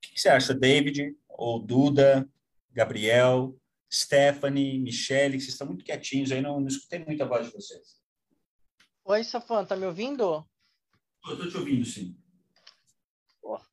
[0.00, 2.28] que você acha, David, ou Duda,
[2.70, 3.56] Gabriel,
[3.92, 8.00] Stephanie, Michele, que vocês estão muito quietinhos aí, não, não escutei muita voz de vocês.
[9.04, 10.46] Oi, Safan, tá me ouvindo?
[11.26, 12.16] Eu estou te ouvindo, sim.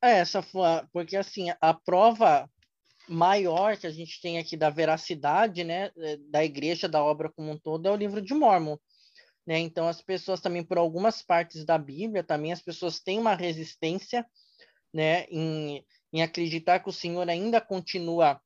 [0.02, 2.50] É, foi, porque assim, a prova
[3.10, 7.50] maior que a gente tem aqui da veracidade, né, é, da igreja, da obra como
[7.50, 8.76] um todo, é o livro de Mormon.
[9.44, 9.58] Né?
[9.58, 14.24] Então, as pessoas também, por algumas partes da Bíblia, também as pessoas têm uma resistência
[14.94, 18.40] né, em, em acreditar que o Senhor ainda continua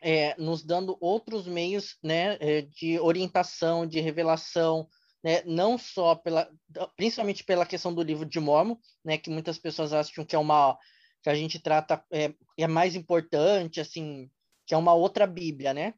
[0.00, 4.88] é, nos dando outros meios né, é, de orientação, de revelação,
[5.24, 6.48] né, não só pela,
[6.96, 10.78] principalmente pela questão do livro de Mormon, né, que muitas pessoas acham que é uma
[11.22, 14.30] que a gente trata é, é mais importante, assim,
[14.66, 15.94] que é uma outra Bíblia, né?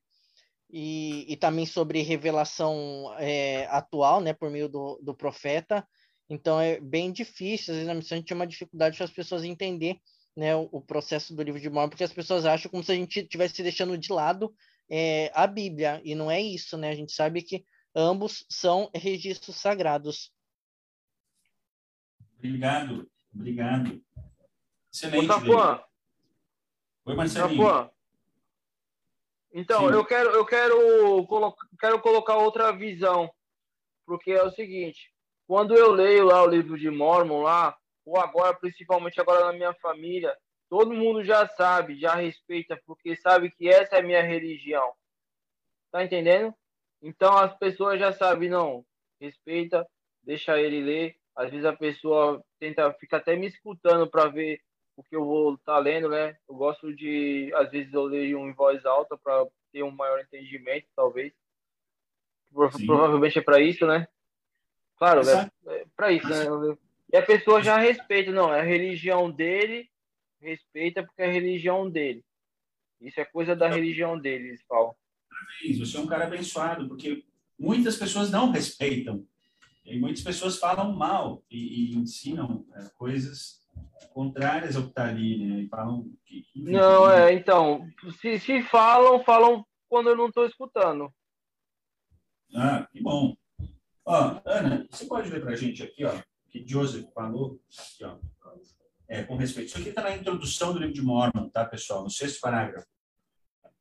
[0.70, 5.86] E, e também sobre revelação é, atual, né, por meio do, do profeta.
[6.28, 9.12] Então é bem difícil, às vezes na missão a gente tem uma dificuldade para as
[9.12, 9.98] pessoas entender
[10.36, 12.94] né, o, o, processo do livro de Mormon, porque as pessoas acham como se a
[12.94, 14.52] gente estivesse deixando de lado
[14.90, 16.90] é, a Bíblia, e não é isso, né?
[16.90, 17.64] A gente sabe que
[17.94, 20.32] ambos são registros sagrados.
[22.36, 24.02] Obrigado, obrigado.
[24.95, 25.28] Excelente.
[27.07, 27.90] Oi, Marcelinho.
[29.53, 29.95] Então, Sim.
[29.95, 33.28] eu quero, eu quero, colo quero colocar outra visão,
[34.07, 35.12] porque é o seguinte,
[35.49, 39.74] quando eu leio lá o livro de Mormon lá, ou agora, principalmente agora na minha
[39.74, 40.36] família,
[40.68, 44.92] todo mundo já sabe, já respeita, porque sabe que essa é a minha religião.
[45.90, 46.55] Tá entendendo?
[47.03, 48.86] Então as pessoas já sabem, não,
[49.20, 49.84] respeita,
[50.22, 51.16] deixa ele ler.
[51.34, 54.61] Às vezes a pessoa tenta, fica até me escutando para ver
[54.97, 56.36] o que eu vou estar tá lendo, né?
[56.49, 60.86] Eu gosto de, às vezes eu leio em voz alta para ter um maior entendimento,
[60.95, 61.32] talvez.
[62.76, 62.86] Sim.
[62.86, 64.07] Provavelmente é para isso, né?
[64.97, 66.45] Claro, é, é para isso, né?
[67.12, 69.90] E a pessoa já respeita, não, é a religião dele,
[70.40, 72.24] respeita porque é a religião dele.
[73.01, 74.95] Isso é coisa da religião dele, eles falam.
[75.78, 77.24] Você é um cara abençoado, porque
[77.59, 79.26] muitas pessoas não respeitam.
[79.84, 83.63] E muitas pessoas falam mal e, e ensinam é, coisas
[84.12, 85.61] contrárias ao que está ali, né?
[85.62, 87.86] E falam que, que Não, é, então,
[88.20, 91.12] se, se falam, falam quando eu não estou escutando.
[92.55, 93.36] Ah, que bom.
[94.05, 96.12] Ó, Ana, você pode ler para a gente aqui, ó,
[96.51, 98.18] que Joseph falou, aqui, ó,
[99.09, 99.68] é, com respeito.
[99.68, 102.03] Isso aqui está na introdução do livro de Mormon, tá, pessoal?
[102.03, 102.86] No sexto parágrafo.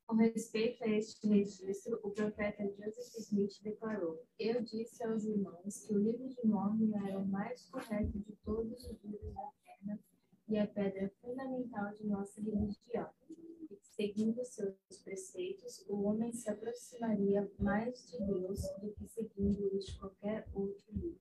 [0.06, 5.94] Com respeito a este registro, o profeta Joseph Smith declarou: Eu disse aos irmãos que
[5.94, 9.42] o livro de Mormon era o mais correto de todos os livros da
[9.84, 10.00] terra
[10.48, 13.10] e a pedra fundamental de nossa religião.
[13.30, 19.86] E seguindo seus preceitos, o homem se aproximaria mais de Deus do que seguindo os
[19.86, 21.20] de qualquer outro livro.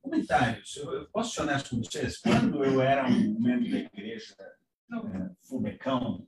[0.00, 0.76] Comentários.
[0.76, 2.18] Eu posso ser honesto com vocês?
[2.18, 6.26] Quando eu era um membro da igreja, é, fubecão,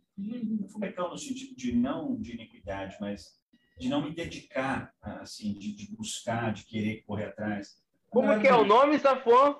[0.68, 3.40] fubecão no sentido de não de iniquidade, mas
[3.78, 7.82] de não me dedicar, assim, de, de buscar, de querer correr atrás.
[8.10, 9.58] Como é que é o nome, Safon?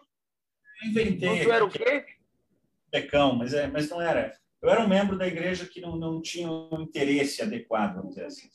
[0.83, 1.45] Eu inventei.
[1.45, 2.05] Tu era o quê?
[2.91, 4.33] Becão, mas, é, mas não era.
[4.61, 8.27] Eu era um membro da igreja que não, não tinha um interesse adequado, vamos dizer
[8.27, 8.49] assim.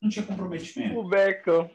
[0.00, 0.98] Não tinha comprometimento.
[0.98, 1.70] O Becão.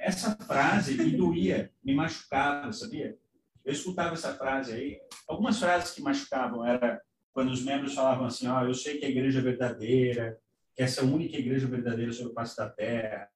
[0.00, 3.16] Essa frase me doía, me machucava, sabia?
[3.64, 5.00] Eu escutava essa frase aí.
[5.26, 7.00] Algumas frases que machucavam era
[7.32, 10.38] quando os membros falavam assim, ó, oh, eu sei que a igreja é verdadeira,
[10.74, 13.28] que essa é a única igreja verdadeira sobre o passo da terra.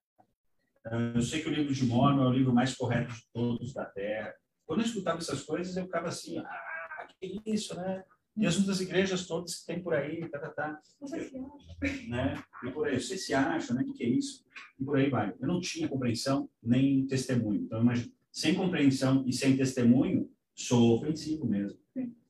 [1.15, 3.85] Eu sei que o livro de Mormon é o livro mais correto de todos da
[3.85, 4.33] terra.
[4.65, 8.03] Quando eu escutava essas coisas, eu ficava assim, ah, que isso, né?
[8.35, 10.79] E as outras igrejas todas que tem por aí, tá, tá, tá.
[10.99, 12.07] Você se acha?
[12.07, 12.43] Né?
[12.65, 13.83] E por aí, você se acha, né?
[13.83, 14.43] O que, que é isso?
[14.79, 15.35] E por aí vai.
[15.39, 17.61] Eu não tinha compreensão nem testemunho.
[17.61, 21.79] Então, imagina, sem compreensão e sem testemunho, sou ofensivo mesmo.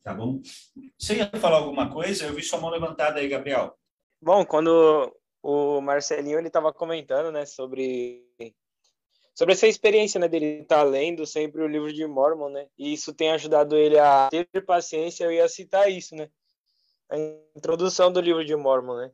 [0.04, 0.42] Tá bom?
[0.98, 2.26] Você ia falar alguma coisa?
[2.26, 3.78] Eu vi sua mão levantada aí, Gabriel.
[4.22, 8.26] Bom, quando o Marcelinho ele estava comentando, né, sobre
[9.34, 12.94] sobre essa experiência, né, dele estar tá lendo sempre o livro de Mormon, né, e
[12.94, 15.26] isso tem ajudado ele a ter paciência.
[15.26, 16.30] Eu ia citar isso, né,
[17.10, 17.18] a
[17.56, 19.12] introdução do livro de Mormon, né.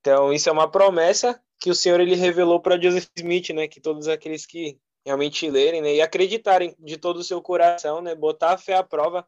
[0.00, 3.80] Então isso é uma promessa que o Senhor ele revelou para Joseph Smith, né, que
[3.80, 8.52] todos aqueles que realmente lerem, né, e acreditarem de todo o seu coração, né, botar
[8.52, 9.26] a fé à prova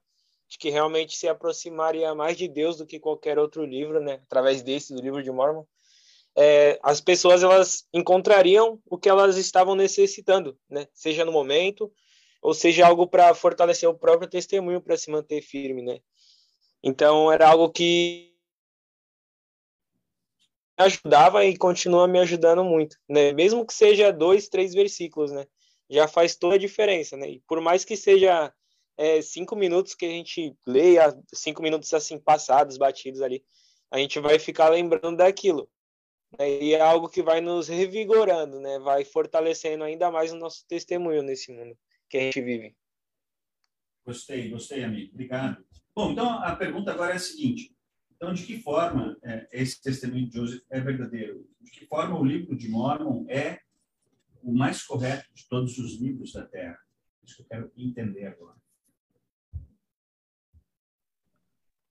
[0.48, 4.62] de que realmente se aproximaria mais de Deus do que qualquer outro livro, né, através
[4.62, 5.64] desse do livro de Mormon
[6.36, 10.86] é, as pessoas elas encontrariam o que elas estavam necessitando, né?
[10.92, 11.92] Seja no momento,
[12.42, 16.00] ou seja algo para fortalecer o próprio testemunho para se manter firme, né?
[16.82, 18.34] Então era algo que
[20.78, 23.32] me ajudava e continua me ajudando muito, né?
[23.32, 25.46] Mesmo que seja dois, três versículos, né?
[25.88, 27.28] Já faz toda a diferença, né?
[27.30, 28.52] E por mais que seja
[28.96, 33.44] é, cinco minutos que a gente leia, cinco minutos assim passados, batidos ali,
[33.90, 35.70] a gente vai ficar lembrando daquilo.
[36.38, 36.62] Né?
[36.62, 38.78] E é algo que vai nos revigorando, né?
[38.78, 41.76] vai fortalecendo ainda mais o nosso testemunho nesse mundo
[42.08, 42.76] que a gente vive.
[44.04, 45.12] Gostei, gostei, amigo.
[45.12, 45.64] Obrigado.
[45.94, 47.74] Bom, então a pergunta agora é a seguinte:
[48.14, 51.46] então, de que forma é, esse testemunho de Joseph é verdadeiro?
[51.60, 53.60] De que forma o livro de Mormon é
[54.42, 56.78] o mais correto de todos os livros da Terra?
[57.22, 58.56] Isso que eu quero entender agora.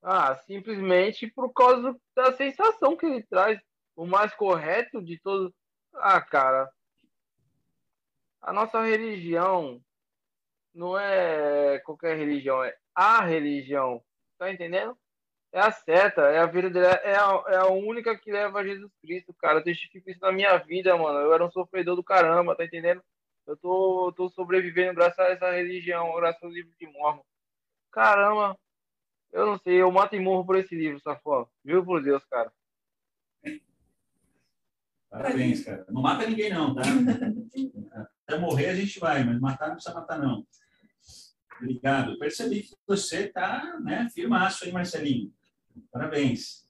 [0.02, 3.60] Ah, simplesmente por causa da sensação que ele traz
[3.96, 5.54] o mais correto de todos.
[5.96, 6.72] Ah, cara,
[8.42, 9.82] a nossa religião
[10.74, 14.04] não é qualquer religião, é a religião.
[14.38, 14.98] Tá entendendo?
[15.54, 18.64] é a certa, é a vida dele, é a, é a única que leva a
[18.66, 19.60] Jesus Cristo, cara.
[19.60, 21.20] Eu testifico isso na minha vida, mano.
[21.20, 23.04] Eu era um sofredor do caramba, tá entendendo?
[23.46, 27.22] Eu tô, tô sobrevivendo graças a essa religião, graças ao livro de Mormon.
[27.92, 28.58] Caramba,
[29.32, 31.48] eu não sei, eu mato e morro por esse livro, Safó.
[31.64, 32.52] Viu por Deus, cara.
[35.14, 35.86] Parabéns, cara.
[35.92, 36.82] Não mata ninguém, não, tá?
[38.26, 40.44] Até morrer a gente vai, mas matar não precisa matar, não.
[41.62, 42.18] Obrigado.
[42.18, 45.32] Percebi que você está né, firmaço aí, Marcelinho.
[45.92, 46.68] Parabéns.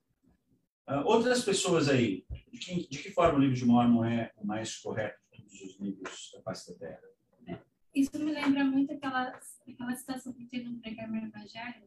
[0.86, 4.46] Uh, outras pessoas aí, de que, de que forma o livro de Mormon é o
[4.46, 7.62] mais correto de todos os livros da face da Terra?
[7.96, 11.86] Isso me lembra muito aquela, aquela situação que teve no Pregar Evangelho,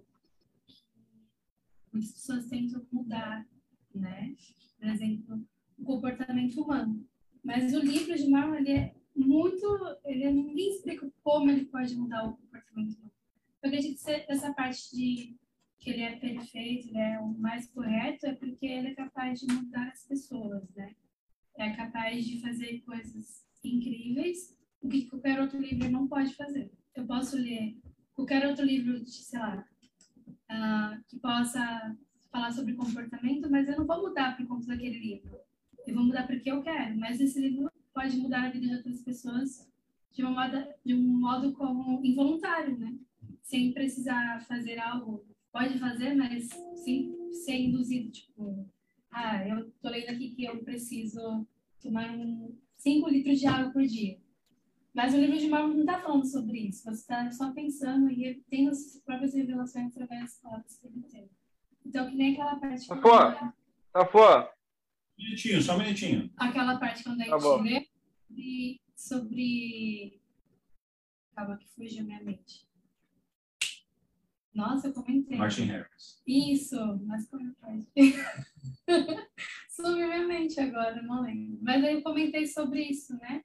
[0.67, 0.87] que
[1.93, 3.47] muitas pessoas tentam mudar,
[3.95, 4.35] né?
[4.79, 5.47] Por exemplo,
[5.79, 7.07] o comportamento humano.
[7.45, 9.66] Mas o livro de Mormon, ele é muito...
[10.05, 13.12] Ele, ninguém explica como ele pode mudar o comportamento humano.
[13.62, 15.37] Eu acredito que essa parte de
[15.79, 19.53] que ele é perfeito, ele é o mais correto, é porque ele é capaz de
[19.53, 20.95] mudar as pessoas, né?
[21.57, 26.72] É capaz de fazer coisas incríveis, o que qualquer outro livro não pode fazer.
[26.95, 27.79] Eu posso ler
[28.14, 29.64] qualquer outro livro, de, sei lá,
[30.51, 31.97] uh, que possa
[32.31, 35.39] falar sobre comportamento, mas eu não vou mudar por conta daquele livro.
[35.87, 39.03] Eu vou mudar porque eu quero, mas esse livro pode mudar a vida de outras
[39.03, 39.70] pessoas
[40.12, 42.95] de, uma moda, de um modo como involuntário, né?
[43.43, 46.49] Sem precisar fazer algo pode fazer, mas
[46.84, 48.68] sem ser induzido, tipo,
[49.11, 51.47] ah, eu tô lendo aqui que eu preciso
[51.80, 54.18] tomar um 5 litros de água por dia.
[54.93, 56.84] Mas o livro de Mormon não está falando sobre isso.
[56.84, 61.30] Você está só pensando e tem as próprias revelações através das palavras que ele tem.
[61.84, 62.89] Então, que nem aquela parte...
[63.93, 64.56] Tá fora!
[65.19, 66.31] Minutinho, só um minutinho.
[66.37, 67.89] Aquela parte quando a gente tá lê
[68.29, 70.21] sobre, sobre...
[71.35, 72.67] Calma que fugiu minha mente.
[74.55, 75.37] Nossa, eu comentei.
[75.37, 76.23] Martin Harris.
[76.27, 77.87] Isso, mas como pode?
[79.69, 81.59] Sumiu minha mente agora, não lembro.
[81.61, 83.45] Mas aí eu comentei sobre isso, né?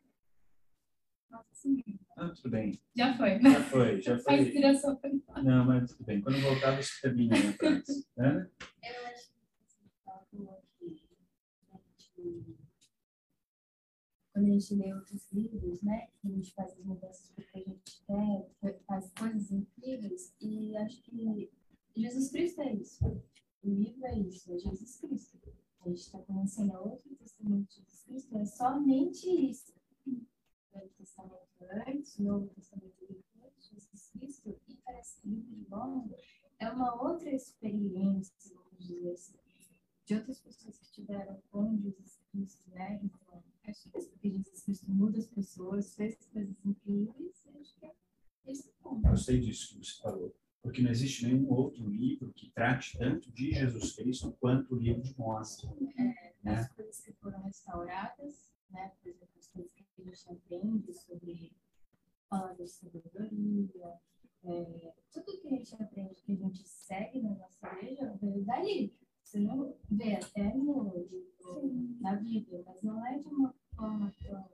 [1.29, 1.99] Nossa, sumiu.
[2.15, 2.79] Ah, tudo bem.
[2.95, 3.49] Já foi, né?
[3.51, 4.33] Já foi, já foi.
[4.33, 5.43] A inspiração foi embora.
[5.43, 6.21] Não, mas tudo bem.
[6.21, 7.35] Quando voltar, você termina
[8.15, 8.49] né?
[8.81, 9.41] Eu acho que
[14.33, 17.61] quando a gente lê outros livros, né, que a gente faz as mudanças porque a
[17.61, 21.51] gente quer, faz coisas incríveis, e acho que
[21.95, 23.05] Jesus Cristo é isso.
[23.63, 25.37] O livro é isso, é Jesus Cristo.
[25.81, 29.73] A gente está conhecendo outro testamento de Jesus Cristo, é somente isso.
[30.07, 31.41] O Velho Testamento
[31.87, 36.09] antes, o Novo Testamento depois, Jesus Cristo, e parece que o livro de Mormon
[36.59, 39.37] é uma outra experiência, vamos dizer assim,
[40.11, 42.99] de outras pessoas que tiveram com Jesus Cristo, né?
[43.01, 43.89] Então, acho
[44.19, 47.93] que Jesus Cristo muda as pessoas, fez coisas incríveis, acho que é
[48.45, 49.01] esse ponto.
[49.07, 53.51] Gostei disso que você falou, porque não existe nenhum outro livro que trate tanto de
[53.53, 55.63] Jesus Cristo quanto o livro de Mós.
[55.97, 56.03] É,
[56.43, 56.55] né?
[56.55, 58.91] As coisas que foram restauradas, né?
[59.01, 61.53] Por exemplo, as coisas que a gente aprende sobre
[62.27, 63.93] palavras de sabedoria,
[64.43, 68.93] é, tudo que a gente aprende, que a gente segue na nossa igreja, veio dali.
[69.31, 71.07] Você não vê até no,
[72.01, 74.45] na Bíblia, mas não é de uma forma tão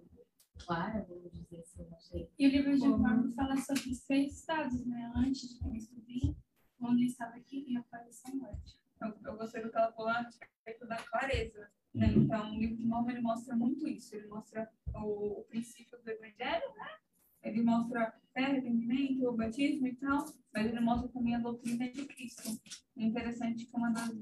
[0.64, 2.30] clara, vamos dizer assim, não sei.
[2.38, 5.12] E o livro de Mormon fala sobre os três estados, né?
[5.16, 6.38] Antes de Cristo vir,
[6.80, 8.80] onde ele estava aqui e apareceu morte.
[9.02, 11.72] Eu, eu gostei do que ela falou a respeito da clareza.
[11.92, 12.14] Né?
[12.16, 14.16] Então, o livro de Mormon ele mostra muito isso.
[14.16, 17.00] Ele mostra o, o princípio do evangelho, né?
[17.48, 22.06] Ele mostra fé, arrependimento, o batismo e tal, mas ele mostra também a doutrina de
[22.06, 22.60] Cristo.
[22.98, 24.14] É interessante que uma das,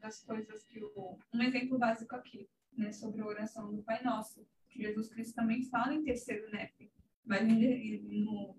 [0.00, 4.46] das coisas que o, um exemplo básico aqui, né, sobre a oração do Pai Nosso,
[4.68, 6.90] que Jesus Cristo também fala em terceiro NEP,
[7.24, 8.56] mas no,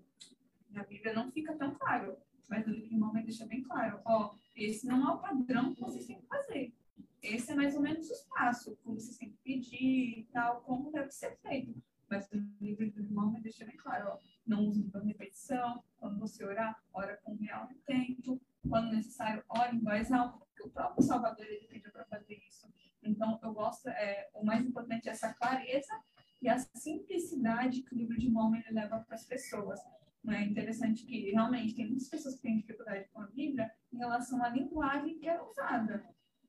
[0.70, 2.16] na Bíblia não fica tão claro,
[2.48, 5.80] mas no livro de Mormon deixa bem claro, ó, esse não é o padrão que
[5.80, 6.74] vocês têm que fazer.
[7.22, 10.92] Esse é mais ou menos os passos, como vocês têm que pedir e tal, como
[10.92, 11.74] deve ser feito.
[12.08, 16.18] Mas o livro do irmão me deixa bem claro, ó, não use muita repetição, quando
[16.20, 21.02] você orar, ora com real tempo, quando necessário, ore em voz alta, porque o próprio
[21.02, 22.72] Salvador ele pediu para fazer isso.
[23.02, 25.94] Então, eu gosto, é, o mais importante é essa clareza
[26.40, 29.80] e a simplicidade que o livro de Mormon ele leva para as pessoas.
[30.28, 34.42] É interessante que realmente tem muitas pessoas que têm dificuldade com a Bíblia em relação
[34.42, 36.04] à linguagem que é usada.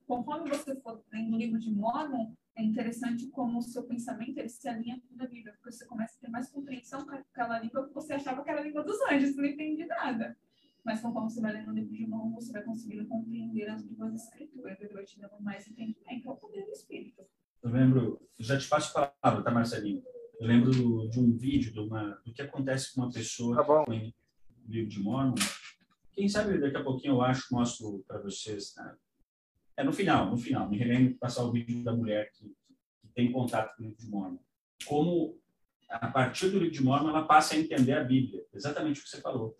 [0.08, 4.50] Conforme você for lendo o livro de Mormon, é interessante como o seu pensamento ele
[4.50, 7.88] se alinha com a Bíblia, porque você começa a ter mais compreensão com aquela língua
[7.88, 10.36] que você achava que era a língua dos anjos, você não entende nada.
[10.84, 14.14] Mas conforme você vai lendo o livro de mão, você vai conseguindo compreender as duas
[14.16, 17.22] escrituras, ele vai te dando mais entendimento, é o poder do Espírito.
[17.62, 20.02] Eu lembro, já te passo a palavra, tá, Marcelinho?
[20.40, 23.62] Eu lembro do, de um vídeo de uma, do que acontece com uma pessoa tá
[23.62, 24.14] que foi
[24.68, 25.36] livro de Mormon.
[26.14, 28.98] Quem sabe daqui a pouquinho eu acho, mostro para vocês, tá?
[29.78, 30.68] É no final, no final.
[30.68, 32.48] Me relembro de passar o vídeo da mulher que,
[33.00, 34.40] que tem contato com o livro de Mormon.
[34.86, 35.40] Como,
[35.88, 38.44] a partir do livro de Mormon, ela passa a entender a Bíblia.
[38.52, 39.56] Exatamente o que você falou.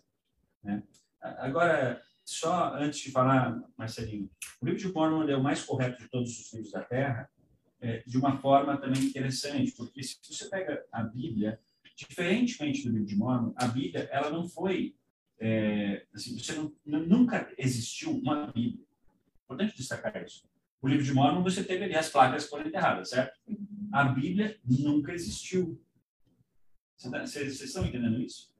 [0.62, 0.82] Né?
[1.20, 4.28] Agora, só antes de falar, Marcelinho,
[4.60, 7.30] o livro de Mormon é o mais correto de todos os livros da Terra,
[7.80, 11.60] é, de uma forma também interessante, porque se você pega a Bíblia,
[11.96, 14.96] diferentemente do livro de Mormon, a Bíblia ela não foi
[15.40, 18.84] é, assim, você não, nunca existiu uma Bíblia.
[19.48, 20.46] Importante destacar isso.
[20.82, 23.40] O livro de Mormon você teve ali as placas foram enterradas, certo?
[23.90, 25.82] A Bíblia nunca existiu.
[27.10, 28.52] Tá, vocês estão entendendo isso?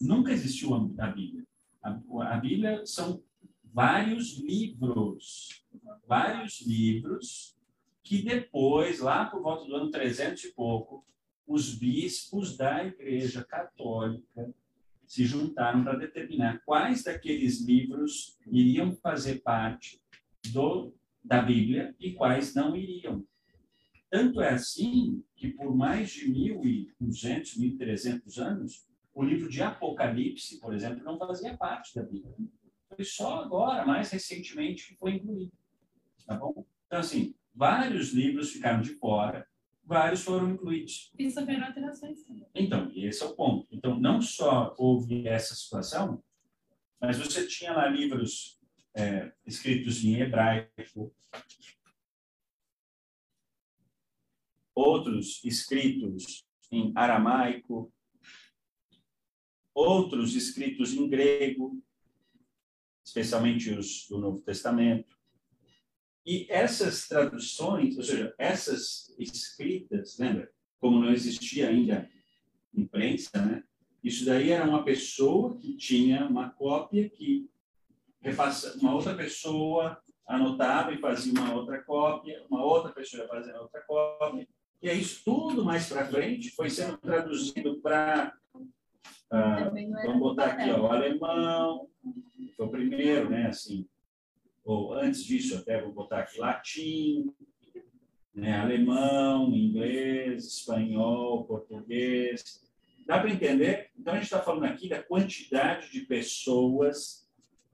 [0.00, 1.44] Nunca existiu a, a Bíblia.
[1.82, 1.90] A,
[2.34, 3.20] a Bíblia são
[3.64, 5.66] vários livros,
[6.06, 7.58] vários livros
[8.04, 11.04] que depois, lá por volta do ano 300 e pouco,
[11.48, 14.54] os bispos da Igreja Católica
[15.04, 20.00] se juntaram para determinar quais daqueles livros iriam fazer parte
[20.46, 23.24] do, da Bíblia e quais não iriam.
[24.10, 30.74] Tanto é assim que por mais de 1.200, 1.300 anos, o livro de Apocalipse, por
[30.74, 32.34] exemplo, não fazia parte da Bíblia.
[32.88, 35.52] Foi só agora, mais recentemente, que foi incluído.
[36.26, 36.64] Tá bom?
[36.86, 39.46] Então, assim, vários livros ficaram de fora,
[39.84, 41.12] vários foram incluídos.
[41.18, 42.46] E sofreram alterações também.
[42.54, 43.66] Então, esse é o ponto.
[43.72, 46.22] Então, não só houve essa situação,
[47.00, 48.57] mas você tinha lá livros
[48.98, 51.14] é, escritos em hebraico,
[54.74, 57.92] outros escritos em aramaico,
[59.72, 61.80] outros escritos em grego,
[63.04, 65.16] especialmente os do Novo Testamento.
[66.26, 70.52] E essas traduções, ou seja, essas escritas, lembra?
[70.80, 72.10] Como não existia ainda
[72.74, 73.64] imprensa, né?
[74.02, 77.48] Isso daí era uma pessoa que tinha uma cópia que
[78.20, 83.80] repassa, uma outra pessoa anotava e fazia uma outra cópia, uma outra pessoa fazia outra
[83.82, 84.46] cópia.
[84.82, 88.32] E aí isso tudo mais para frente foi sendo traduzido para
[89.30, 89.70] ah,
[90.04, 91.88] vamos botar aqui, ó, o alemão,
[92.56, 93.86] foi o primeiro, né, assim,
[94.64, 97.30] ou antes disso, até vou botar aqui latim,
[98.34, 102.62] né, alemão, inglês, espanhol, português.
[103.06, 103.90] Dá para entender?
[103.98, 107.27] Então, a gente está falando aqui da quantidade de pessoas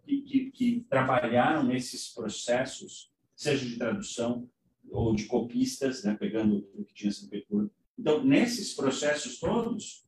[0.05, 4.49] que, que, que, trabalharam nesses processos, seja de tradução
[4.91, 7.71] ou de copistas, né, pegando o que tinha sido feito.
[7.99, 10.07] Então, nesses processos todos,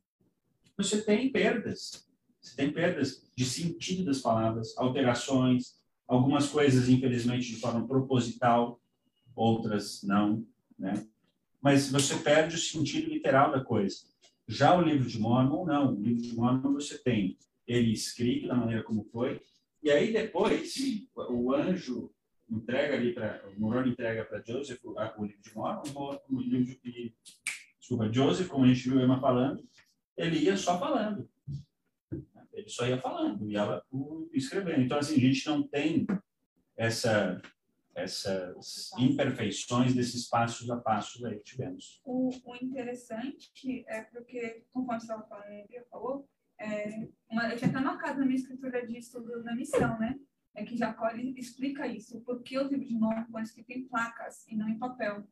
[0.76, 2.07] você tem perdas.
[2.40, 5.76] Você tem perdas de sentido das palavras, alterações,
[6.07, 8.80] Algumas coisas, infelizmente, de forma proposital,
[9.34, 10.47] outras não,
[10.78, 11.05] né?
[11.61, 13.97] Mas você perde o sentido literal da coisa.
[14.47, 15.94] Já o livro de Mormon, não.
[15.94, 17.36] O livro de Mormon você tem
[17.66, 19.40] ele escrito da maneira como foi,
[19.87, 20.74] e aí depois
[21.14, 22.12] o anjo
[22.51, 27.14] entrega ali para o Moroni entrega para Joseph o, livro de Mormon, o, livro de
[27.78, 29.64] desculpa, Joseph, como a gente viu Emma falando,
[30.16, 31.30] ele ia só falando.
[32.53, 33.80] Ele só ia falando e ela
[34.32, 34.82] escrevendo.
[34.82, 36.05] Então, assim, a gente não tem
[36.77, 37.40] essa,
[37.94, 42.01] essas imperfeições desses passos a passos aí que tivemos.
[42.05, 46.28] O, o interessante é porque, conforme você estava falando, ele falou,
[46.59, 50.19] é, uma, eu tinha até marcado na minha escritura de estudo da missão, né?
[50.55, 54.57] É que Jacó explica isso, porque os livros de Mormon foram escritos em placas e
[54.57, 55.27] não em papel.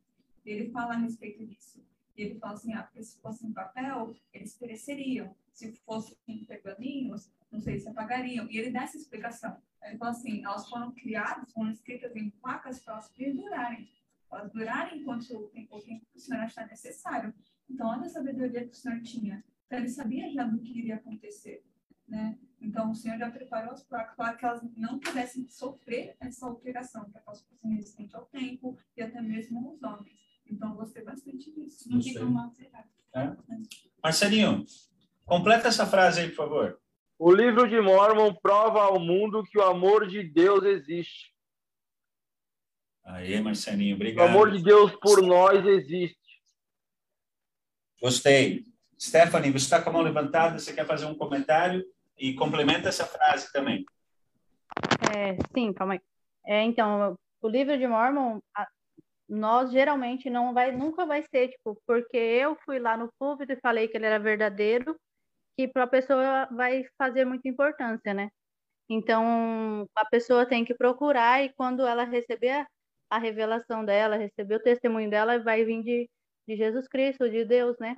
[0.45, 1.83] Ele fala a respeito disso.
[2.15, 5.35] E ele fala assim, ah, porque se fosse em papel, eles pereceriam.
[5.51, 8.47] Se fossem em pergaminhos, não sei se apagariam.
[8.49, 9.57] E ele dá essa explicação.
[9.83, 13.89] Ele fala assim, elas foram criadas, foram escritas em placas para elas perdurarem.
[14.31, 17.33] Elas durarem enquanto o tempo, o tempo que o Senhor achar necessário.
[17.69, 19.43] Então, olha a sabedoria que o Senhor tinha.
[19.65, 21.63] Então, ele sabia já do que iria acontecer.
[22.07, 22.37] Né?
[22.61, 27.09] Então, o Senhor já preparou as placas para que elas não pudessem sofrer essa alteração,
[27.09, 30.15] para que elas fossem resistentes ao tempo e até mesmo aos homens.
[30.45, 31.89] Então, gostei bastante disso.
[31.89, 32.51] Não fica mal
[33.15, 33.33] é.
[34.03, 34.65] Marcelinho,
[35.25, 36.81] completa essa frase aí, por favor.
[37.17, 41.33] O livro de Mormon prova ao mundo que o amor de Deus existe.
[43.05, 44.27] Aí, Marcelinho, obrigado.
[44.27, 46.19] O amor de Deus por nós existe.
[48.01, 48.65] Gostei.
[48.99, 51.85] Stephanie, você está com a mão levantada, você quer fazer um comentário
[52.17, 53.85] e complementa essa frase também.
[55.15, 56.01] É, sim, calma aí.
[56.45, 58.39] É, então, o livro de Mormon,
[59.27, 63.59] nós geralmente não vai, nunca vai ser, tipo, porque eu fui lá no púlpito e
[63.59, 64.95] falei que ele era verdadeiro,
[65.57, 68.29] que para a pessoa vai fazer muita importância, né?
[68.89, 72.65] Então, a pessoa tem que procurar e quando ela receber
[73.09, 76.09] a revelação dela, receber o testemunho dela, vai vir de,
[76.47, 77.95] de Jesus Cristo, de Deus, né?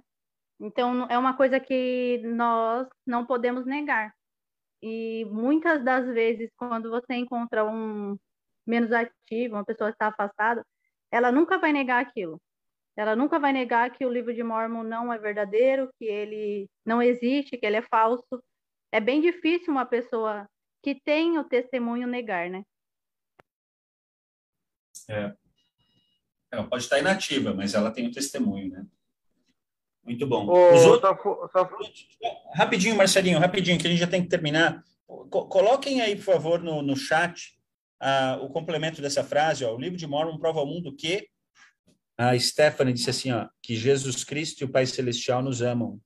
[0.59, 4.13] Então, é uma coisa que nós não podemos negar.
[4.81, 8.17] E muitas das vezes, quando você encontra um,
[8.65, 10.65] menos ativa, uma pessoa que está afastada,
[11.11, 12.41] ela nunca vai negar aquilo.
[12.95, 17.01] Ela nunca vai negar que o livro de Mormon não é verdadeiro, que ele não
[17.01, 18.43] existe, que ele é falso.
[18.91, 20.49] É bem difícil uma pessoa
[20.81, 22.63] que tem o testemunho negar, né?
[25.09, 25.33] É.
[26.51, 28.87] Ela pode estar inativa, mas ela tem o testemunho, né?
[30.07, 30.47] Muito bom.
[30.47, 31.21] Ô, Os outros...
[31.21, 31.69] só, só,
[32.55, 34.81] Rapidinho, Marcelinho, rapidinho, que a gente já tem que terminar.
[35.05, 37.59] Co- Coloquem aí, por favor, no, no chat
[37.99, 39.65] ah, o complemento dessa frase.
[39.65, 41.27] Ó, o livro de Mormon prova ao mundo que
[42.17, 45.99] a Stephanie disse assim, ó, que Jesus Cristo e o Pai Celestial nos amam.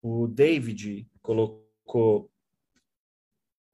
[0.00, 2.30] O David colocou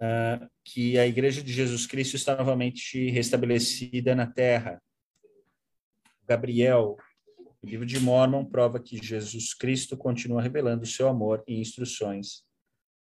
[0.00, 4.82] ah, que a Igreja de Jesus Cristo está novamente restabelecida na Terra.
[6.26, 6.96] Gabriel,
[7.64, 12.44] o livro de Mormon prova que Jesus Cristo continua revelando o seu amor e instruções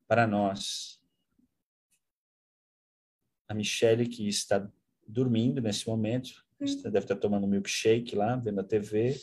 [0.06, 1.00] para nós.
[3.48, 4.70] A Michelle, que está
[5.06, 9.18] dormindo nesse momento, está- deve estar tomando milkshake lá, vendo a TV.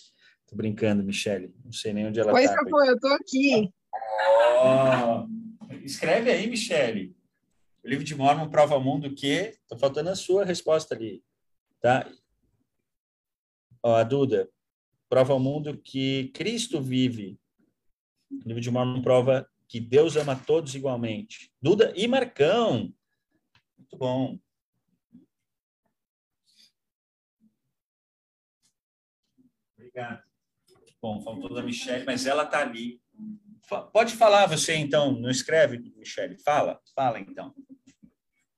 [0.47, 1.53] Tô brincando, Michelle.
[1.63, 2.55] Não sei nem onde ela está.
[2.55, 3.71] Safo, eu tô aqui.
[4.63, 5.27] Ó,
[5.83, 7.15] escreve aí, Michele.
[7.83, 9.55] O livro de Mormon prova ao mundo que.
[9.69, 11.23] Tá faltando a sua resposta ali,
[11.79, 12.09] tá?
[13.83, 14.49] Ó, a Duda.
[15.09, 17.39] Prova ao mundo que Cristo vive.
[18.31, 21.51] O livro de Mormon prova que Deus ama todos igualmente.
[21.61, 22.93] Duda e Marcão.
[23.77, 24.39] Muito bom.
[29.77, 30.23] Obrigado.
[31.01, 33.01] Bom, faltou da Michelle, mas ela tá ali.
[33.93, 35.11] Pode falar você, então.
[35.11, 36.37] Não escreve, Michele.
[36.39, 36.81] Fala.
[36.95, 37.53] Fala, então.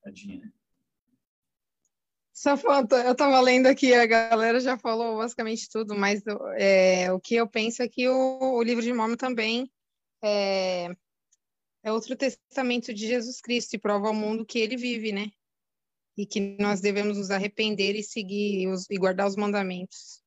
[0.02, 0.52] Tadinha.
[2.40, 6.24] Safanto, eu estava lendo aqui, a galera já falou basicamente tudo, mas
[6.58, 9.70] é, o que eu penso é que o, o livro de Mormon também
[10.24, 10.86] é,
[11.84, 15.30] é outro testamento de Jesus Cristo e prova ao mundo que ele vive, né?
[16.18, 20.24] E que nós devemos nos arrepender e seguir os, e guardar os mandamentos.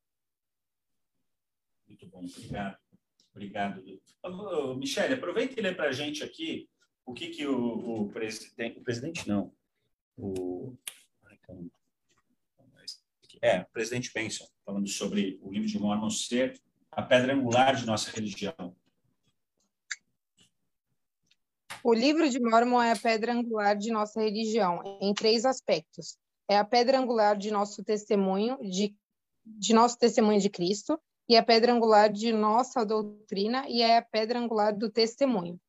[1.87, 2.23] Muito bom.
[2.23, 2.77] Obrigado.
[3.31, 3.83] Obrigado.
[4.21, 6.69] Ô, Michele, aproveita e lê para a gente aqui
[7.07, 8.77] o que, que o, o presidente...
[8.77, 9.51] O presidente, não.
[10.15, 10.77] O...
[11.25, 11.39] ai.
[13.43, 16.57] É, o presidente Benson, falando sobre o livro de Mormon ser
[16.89, 18.73] a pedra angular de nossa religião.
[21.83, 26.17] O livro de Mormon é a pedra angular de nossa religião, em três aspectos.
[26.47, 28.95] É a pedra angular de nosso testemunho, de,
[29.45, 30.97] de nosso testemunho de Cristo,
[31.27, 35.59] e a pedra angular de nossa doutrina, e é a pedra angular do testemunho.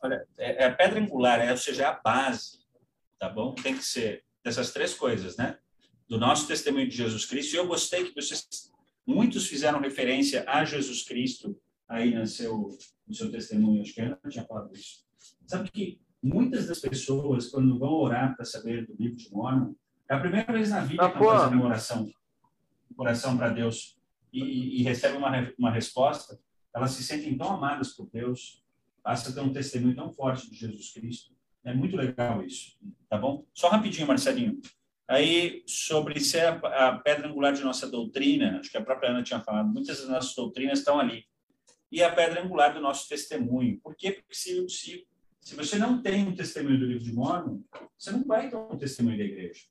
[0.00, 2.67] Olha, é, é a pedra angular, é, ou seja, é a base,
[3.18, 3.54] tá bom?
[3.54, 5.58] Tem que ser dessas três coisas, né?
[6.08, 7.54] Do nosso testemunho de Jesus Cristo.
[7.54, 8.72] E eu gostei que vocês,
[9.06, 11.58] muitos fizeram referência a Jesus Cristo
[11.88, 12.68] aí no seu,
[13.06, 13.82] no seu testemunho.
[13.82, 15.04] Acho que a Ana tinha falado isso.
[15.46, 19.74] Sabe que muitas das pessoas, quando vão orar para saber do livro de Mormon,
[20.08, 22.10] é a primeira vez na vida Ah, que fazer uma oração,
[22.96, 23.98] oração para Deus
[24.32, 26.38] e, e recebem uma, uma resposta,
[26.74, 28.62] elas se sentem tão amadas por Deus,
[29.02, 31.37] passa a ter um testemunho tão forte de Jesus Cristo.
[31.64, 32.78] É muito legal isso,
[33.08, 33.46] tá bom?
[33.52, 34.60] Só rapidinho, Marcelinho.
[35.08, 39.40] Aí, sobre ser a, pedra angular de nossa doutrina, acho que a própria Ana tinha
[39.40, 41.24] falado, muitas das nossas doutrinas estão ali.
[41.90, 43.80] E a pedra angular do nosso testemunho.
[43.80, 44.12] Por quê?
[44.12, 45.06] Porque se, se,
[45.40, 47.62] se você não tem um testemunho do livro de Mormon,
[47.96, 49.62] você não vai ter um testemunho da igreja.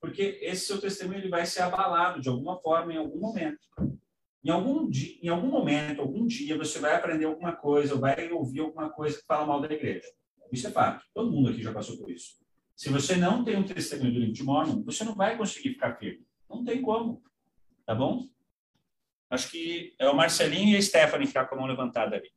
[0.00, 3.68] Porque esse seu testemunho ele vai ser abalado de alguma forma em algum momento.
[4.44, 8.30] Em algum, dia, em algum momento, algum dia, você vai aprender alguma coisa, ou vai
[8.30, 10.06] ouvir alguma coisa que fala mal da igreja.
[10.52, 11.04] Isso é fato.
[11.14, 12.36] Todo mundo aqui já passou por isso.
[12.74, 15.96] Se você não tem um testemunho do livro de Mormon, você não vai conseguir ficar
[15.96, 16.26] firme.
[16.48, 17.22] Não tem como.
[17.84, 18.28] Tá bom?
[19.30, 22.30] Acho que é o Marcelinho e a Stephanie ficar com a mão levantada ali.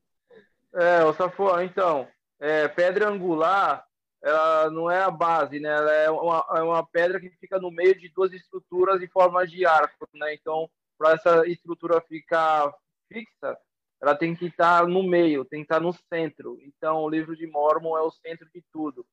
[0.73, 2.07] É, o Safo, então,
[2.39, 3.85] é, pedra angular,
[4.21, 5.69] ela não é a base, né?
[5.69, 9.45] Ela é uma, é uma pedra que fica no meio de duas estruturas em forma
[9.47, 10.33] de arco, né?
[10.33, 12.73] Então, para essa estrutura ficar
[13.07, 13.57] fixa,
[14.01, 16.57] ela tem que estar no meio, tem que estar no centro.
[16.61, 19.05] Então, o livro de Mormon é o centro de tudo.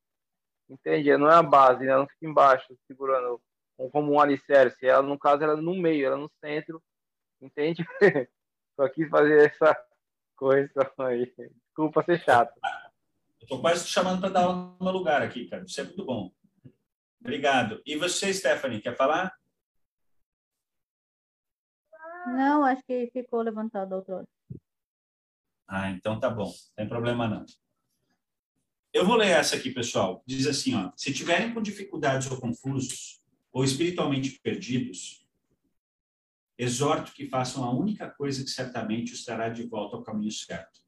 [0.68, 1.16] Entende?
[1.16, 1.90] Não é a base, né?
[1.90, 3.40] ela não fica embaixo, segurando
[3.90, 4.86] como um alicerce.
[4.86, 6.82] Ela, no caso, ela é no meio, ela é no centro.
[7.40, 7.84] Entende?
[8.76, 9.76] Só quis fazer essa
[10.36, 11.32] coisa aí.
[11.64, 12.54] Desculpa ser chato.
[13.40, 15.64] Eu tô quase te chamando para dar aula no meu lugar aqui, cara.
[15.64, 16.30] Isso é muito bom.
[17.20, 17.82] Obrigado.
[17.84, 19.34] E você, Stephanie, quer falar?
[22.26, 24.35] Não, acho que ficou levantado a outra hora.
[25.68, 26.46] Ah, então tá bom.
[26.46, 27.44] Não tem problema não.
[28.92, 30.22] Eu vou ler essa aqui, pessoal.
[30.26, 33.20] Diz assim, ó: Se tiverem com dificuldades ou confusos,
[33.52, 35.26] ou espiritualmente perdidos,
[36.58, 40.80] exorto que façam a única coisa que certamente os trará de volta ao caminho certo.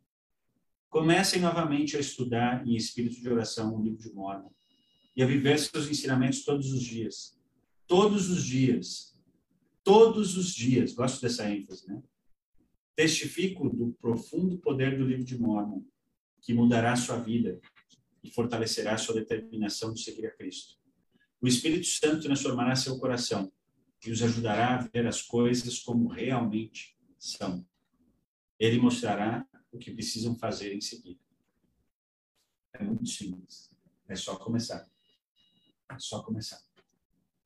[0.88, 4.50] Comecem novamente a estudar em espírito de oração o livro de Mormon
[5.14, 7.38] e a viver seus ensinamentos todos os dias.
[7.86, 9.18] Todos os dias.
[9.84, 10.94] Todos os dias.
[10.94, 12.02] Gosto dessa ênfase, né?
[12.98, 15.84] Testifico do profundo poder do livro de Mormon,
[16.42, 17.60] que mudará sua vida
[18.24, 20.76] e fortalecerá sua determinação de seguir a Cristo.
[21.40, 23.52] O Espírito Santo transformará seu coração
[24.04, 27.64] e os ajudará a ver as coisas como realmente são.
[28.58, 31.20] Ele mostrará o que precisam fazer em seguida.
[32.72, 33.70] É muito simples.
[34.08, 34.84] É só começar.
[35.88, 36.60] É só começar.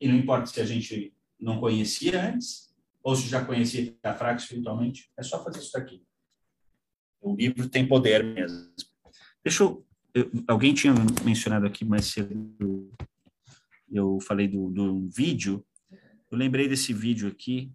[0.00, 2.71] E não importa se a gente não conhecia antes,
[3.02, 6.02] ou se já conhecia e está fraco espiritualmente, é só fazer isso daqui.
[7.20, 8.70] O livro tem poder mesmo.
[9.44, 9.84] Deixa eu,
[10.14, 12.90] eu alguém tinha mencionado aqui mais cedo,
[13.90, 15.64] eu falei do, do vídeo,
[16.30, 17.70] eu lembrei desse vídeo aqui,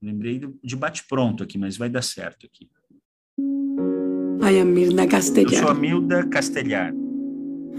[0.00, 2.70] lembrei de bate-pronto aqui, mas vai dar certo aqui.
[4.40, 5.52] I am Milda Castellar.
[5.52, 6.94] Eu sou a Milda Castellar.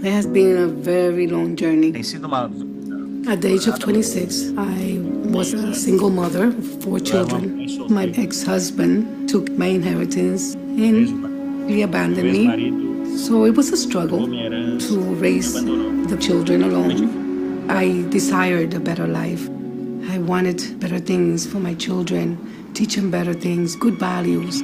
[0.02, 1.92] It has been a very long journey.
[1.92, 2.48] Tem sido uma
[3.28, 4.98] At the age of 26, I
[5.30, 7.66] was a single mother of four children.
[7.88, 13.16] My ex-husband took my inheritance and he abandoned me.
[13.18, 17.70] So it was a struggle to raise the children alone.
[17.70, 19.48] I desired a better life.
[20.08, 22.38] I wanted better things for my children,
[22.74, 24.60] teach them better things, good values.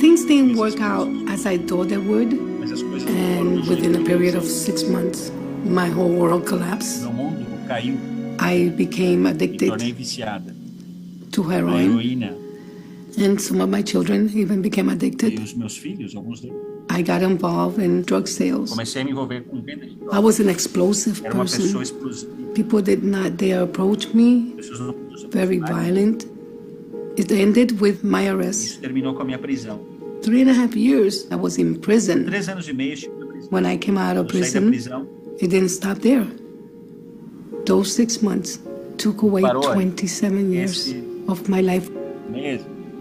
[0.00, 4.84] Things didn't work out as I thought they would, and within a period of six
[4.84, 5.30] months,
[5.64, 7.06] my whole world collapsed.
[8.38, 9.72] I became addicted
[11.32, 12.22] to heroin,
[13.16, 15.40] and some of my children even became addicted.
[16.90, 18.78] I got involved in drug sales.
[18.78, 22.52] I was an explosive person.
[22.54, 24.54] People did not dare approach me,
[25.30, 26.26] very violent.
[27.16, 28.82] It ended with my arrest.
[28.82, 29.80] Terminou com a minha prisão.
[30.22, 32.24] Three and a half years I was in prison.
[32.24, 33.50] Três anos meio estive na prisão.
[33.50, 35.06] When I came out of Eu saí da prison,
[35.40, 36.26] it didn't stop there.
[37.66, 38.58] Those six months
[38.98, 40.92] took away 27 years
[41.28, 41.88] of my life.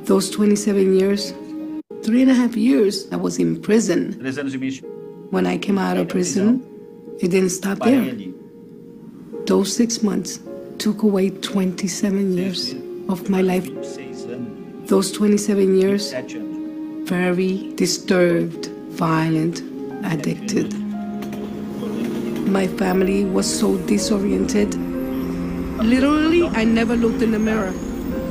[0.05, 1.33] Those 27 years,
[2.03, 4.13] three and a half years I was in prison.
[4.19, 4.89] Três anos meio estive
[5.31, 6.61] When I came out of prison,
[7.21, 8.13] it didn't stop there.
[9.45, 10.39] Those six months
[10.77, 12.75] took away 27 years
[13.07, 13.67] of my life.
[14.88, 16.13] Those 27 years,
[17.05, 19.61] very disturbed, violent,
[20.03, 20.81] addicted.
[22.52, 24.76] My family was so disoriented.
[25.80, 27.73] Literally, I never looked in the mirror.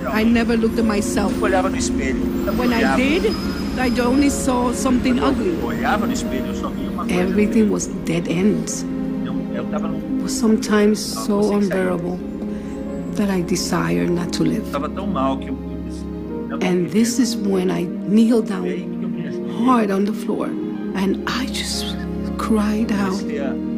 [0.07, 1.33] I never looked at myself.
[1.41, 2.21] Olhava no espelho.
[2.59, 3.35] When I did,
[3.79, 5.57] I only saw something ugly.
[5.57, 7.21] Eu olhava no espelho, eu só via uma coisa.
[7.21, 8.85] Everything was dead ends.
[9.25, 12.19] Eu, eu tava num It was sometimes so unbearable
[13.17, 14.71] that I desired not to live.
[14.71, 15.57] tava tão mal que eu
[16.63, 18.67] And this is when I kneeled down
[19.65, 20.47] hard on the floor
[20.95, 21.97] and I just
[22.37, 23.70] cried out, comecei a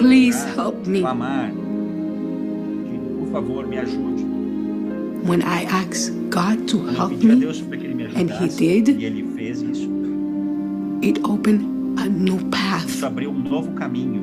[0.00, 1.00] Please help me.
[1.00, 1.50] clamar.
[1.50, 4.20] de, Por favor, me ajude.
[5.26, 7.94] When I asked God to Quando eu help pedi a me, Deus para que ele
[7.94, 9.88] me and He ajudasse, did, e ele fez isso,
[11.02, 11.60] it opened
[12.00, 12.88] a new path.
[12.88, 14.22] isso abriu um novo caminho.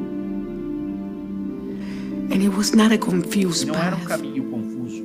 [2.31, 5.03] And it was not a confused Não era um path, caminho confuso,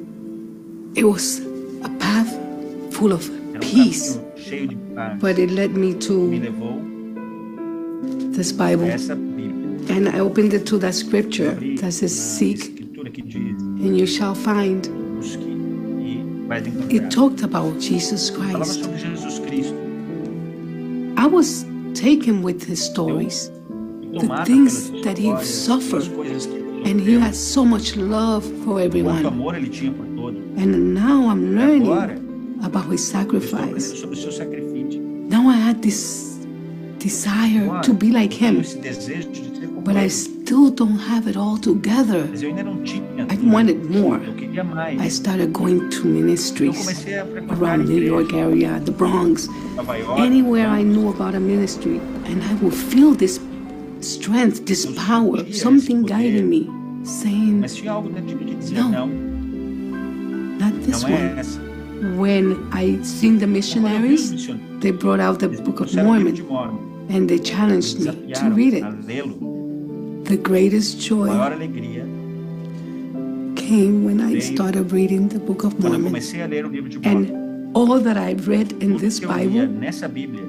[0.96, 1.42] it was
[1.84, 2.28] a path
[2.90, 4.14] full of era um peace.
[4.16, 5.18] caminho cheio de paz.
[5.20, 6.80] But it led me Me to levou
[8.32, 8.86] this a Bible.
[9.82, 10.08] Essa Bíblia.
[10.10, 13.62] And I opened it to that scripture Abri that says, uma Seek escritura que diz,
[13.82, 14.88] and you shall find.
[15.16, 16.92] busque e vais encontrar.
[16.94, 18.82] It talked about Jesus Falava Christ.
[18.84, 19.74] sobre Jesus Cristo.
[21.16, 21.64] I was
[21.94, 23.50] taken with his stories,
[24.12, 27.14] E the tomada things pelas that he histórias, suffered, pelas coisas que ele and he
[27.14, 27.20] sofreu.
[27.20, 29.26] has so much love for Quanto everyone.
[29.26, 30.40] amor ele tinha por todos.
[30.56, 33.96] And now I'm Agora, learning about his eu estou aprendendo sacrifice.
[34.00, 35.00] sobre o seu sacrifício.
[35.30, 36.40] Now I had this
[36.98, 38.64] desire to be like Tenho him,
[39.64, 40.10] esse desejo de ser como but I ele.
[40.10, 42.26] still don't have it all together.
[42.30, 43.02] Mas eu ainda não tinha.
[43.30, 44.20] I wanted more.
[44.26, 45.00] Eu queria mais.
[45.00, 48.90] I started going to Eu ministries comecei a frequentar around New igreja, York area, the
[48.92, 53.40] Bronx, Nova York, anywhere I knew about a ministry, and I would feel this
[54.00, 56.68] strength, this power, something guiding me,
[57.04, 58.90] saying, mas tinha algo dentro de mim que dizia, Não.
[58.90, 59.06] não,
[60.58, 61.38] not this não é one.
[61.40, 61.60] essa.
[62.18, 65.60] When I seen the Quando eu vi os missionaries, missionários, they brought out the eles
[65.60, 68.74] Book of trouxeram o livro de Mormon Mormon, and they challenged me to desafiaram read
[68.74, 69.51] it.
[70.32, 71.28] The greatest joy
[73.54, 76.04] came when I started reading the Book of Mormon.
[76.04, 77.34] comecei a ler o livro de Mormon.
[77.34, 80.46] And all that I've read in this que eu lia Bible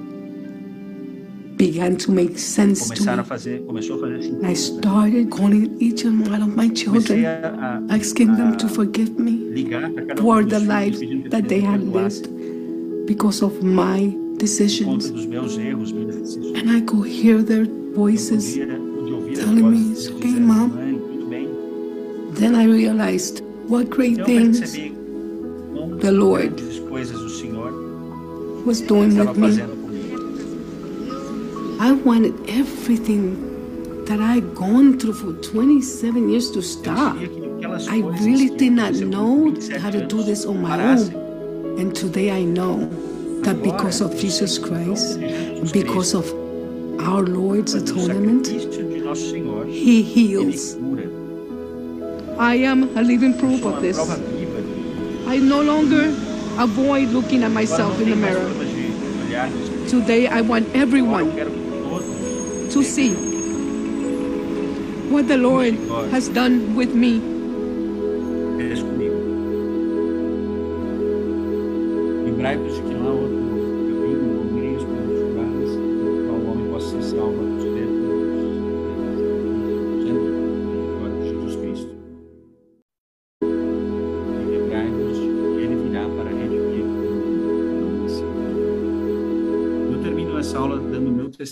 [1.58, 3.28] began to make sense to começaram me.
[3.28, 4.46] fazer, começou a fazer sentido.
[4.46, 9.20] I started calling each and one of my children, a, a, asking them to forgive
[9.20, 10.98] me um for the life
[11.30, 12.30] that they had lived
[13.06, 14.86] because of my decisions.
[14.86, 15.92] conta dos meus erros.
[16.56, 18.58] And I could hear their voices
[19.36, 20.72] telling me, it's okay, mom.
[20.72, 21.48] mãe, tudo bem.
[22.34, 24.60] Then I realized what great things
[26.02, 27.72] the Lord grandes coisas o Senhor
[28.66, 29.62] was doing with me.
[31.80, 37.18] I wanted everything that I'd gone through for 27 years to stop.
[37.18, 41.80] queria que aquelas I really did not know how to do this on my own.
[41.80, 42.88] And today I know
[43.44, 45.20] that because of Jesus Christ,
[45.74, 46.43] because of
[47.00, 50.76] our Lord's Mas o atonement, sacrifício de nosso Senhor, He Ele heals.
[50.76, 51.04] cura.
[52.40, 53.96] I am a living Eu proof sou of uma this.
[53.98, 55.34] prova viva disso.
[55.36, 56.12] I no longer
[56.58, 58.48] avoid looking at Agora myself não in the tem mais mirror.
[58.50, 59.90] forma de olhar no espelho.
[59.90, 61.60] Today I want Agora everyone eu quero que
[61.90, 63.12] todos to see
[65.10, 65.78] what the Lord
[66.12, 67.22] has done with me.
[68.60, 69.14] estejam comigo.
[72.26, 73.43] Lembrai-vos de que não há outro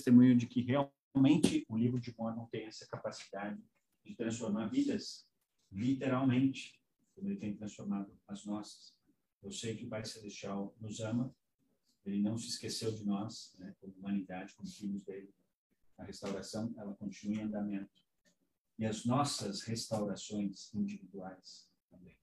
[0.02, 3.62] testemunho de que realmente o livro de Mormon tem essa capacidade
[4.04, 5.28] de transformar vidas,
[5.72, 6.82] literalmente,
[7.14, 8.96] como ele tem transformado as nossas.
[9.44, 11.34] Eu sei que o Pai Celestial nos ama,
[12.04, 15.32] ele não se esqueceu de nós, né, como humanidade, como filhos dele.
[16.00, 18.02] A restauração, ela continua em andamento.
[18.80, 22.18] E as nossas restaurações individuais também.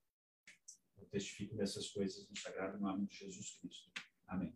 [0.96, 3.92] Eu testifico dessas coisas no sagrado nome de Jesus Cristo.
[4.26, 4.52] Amém.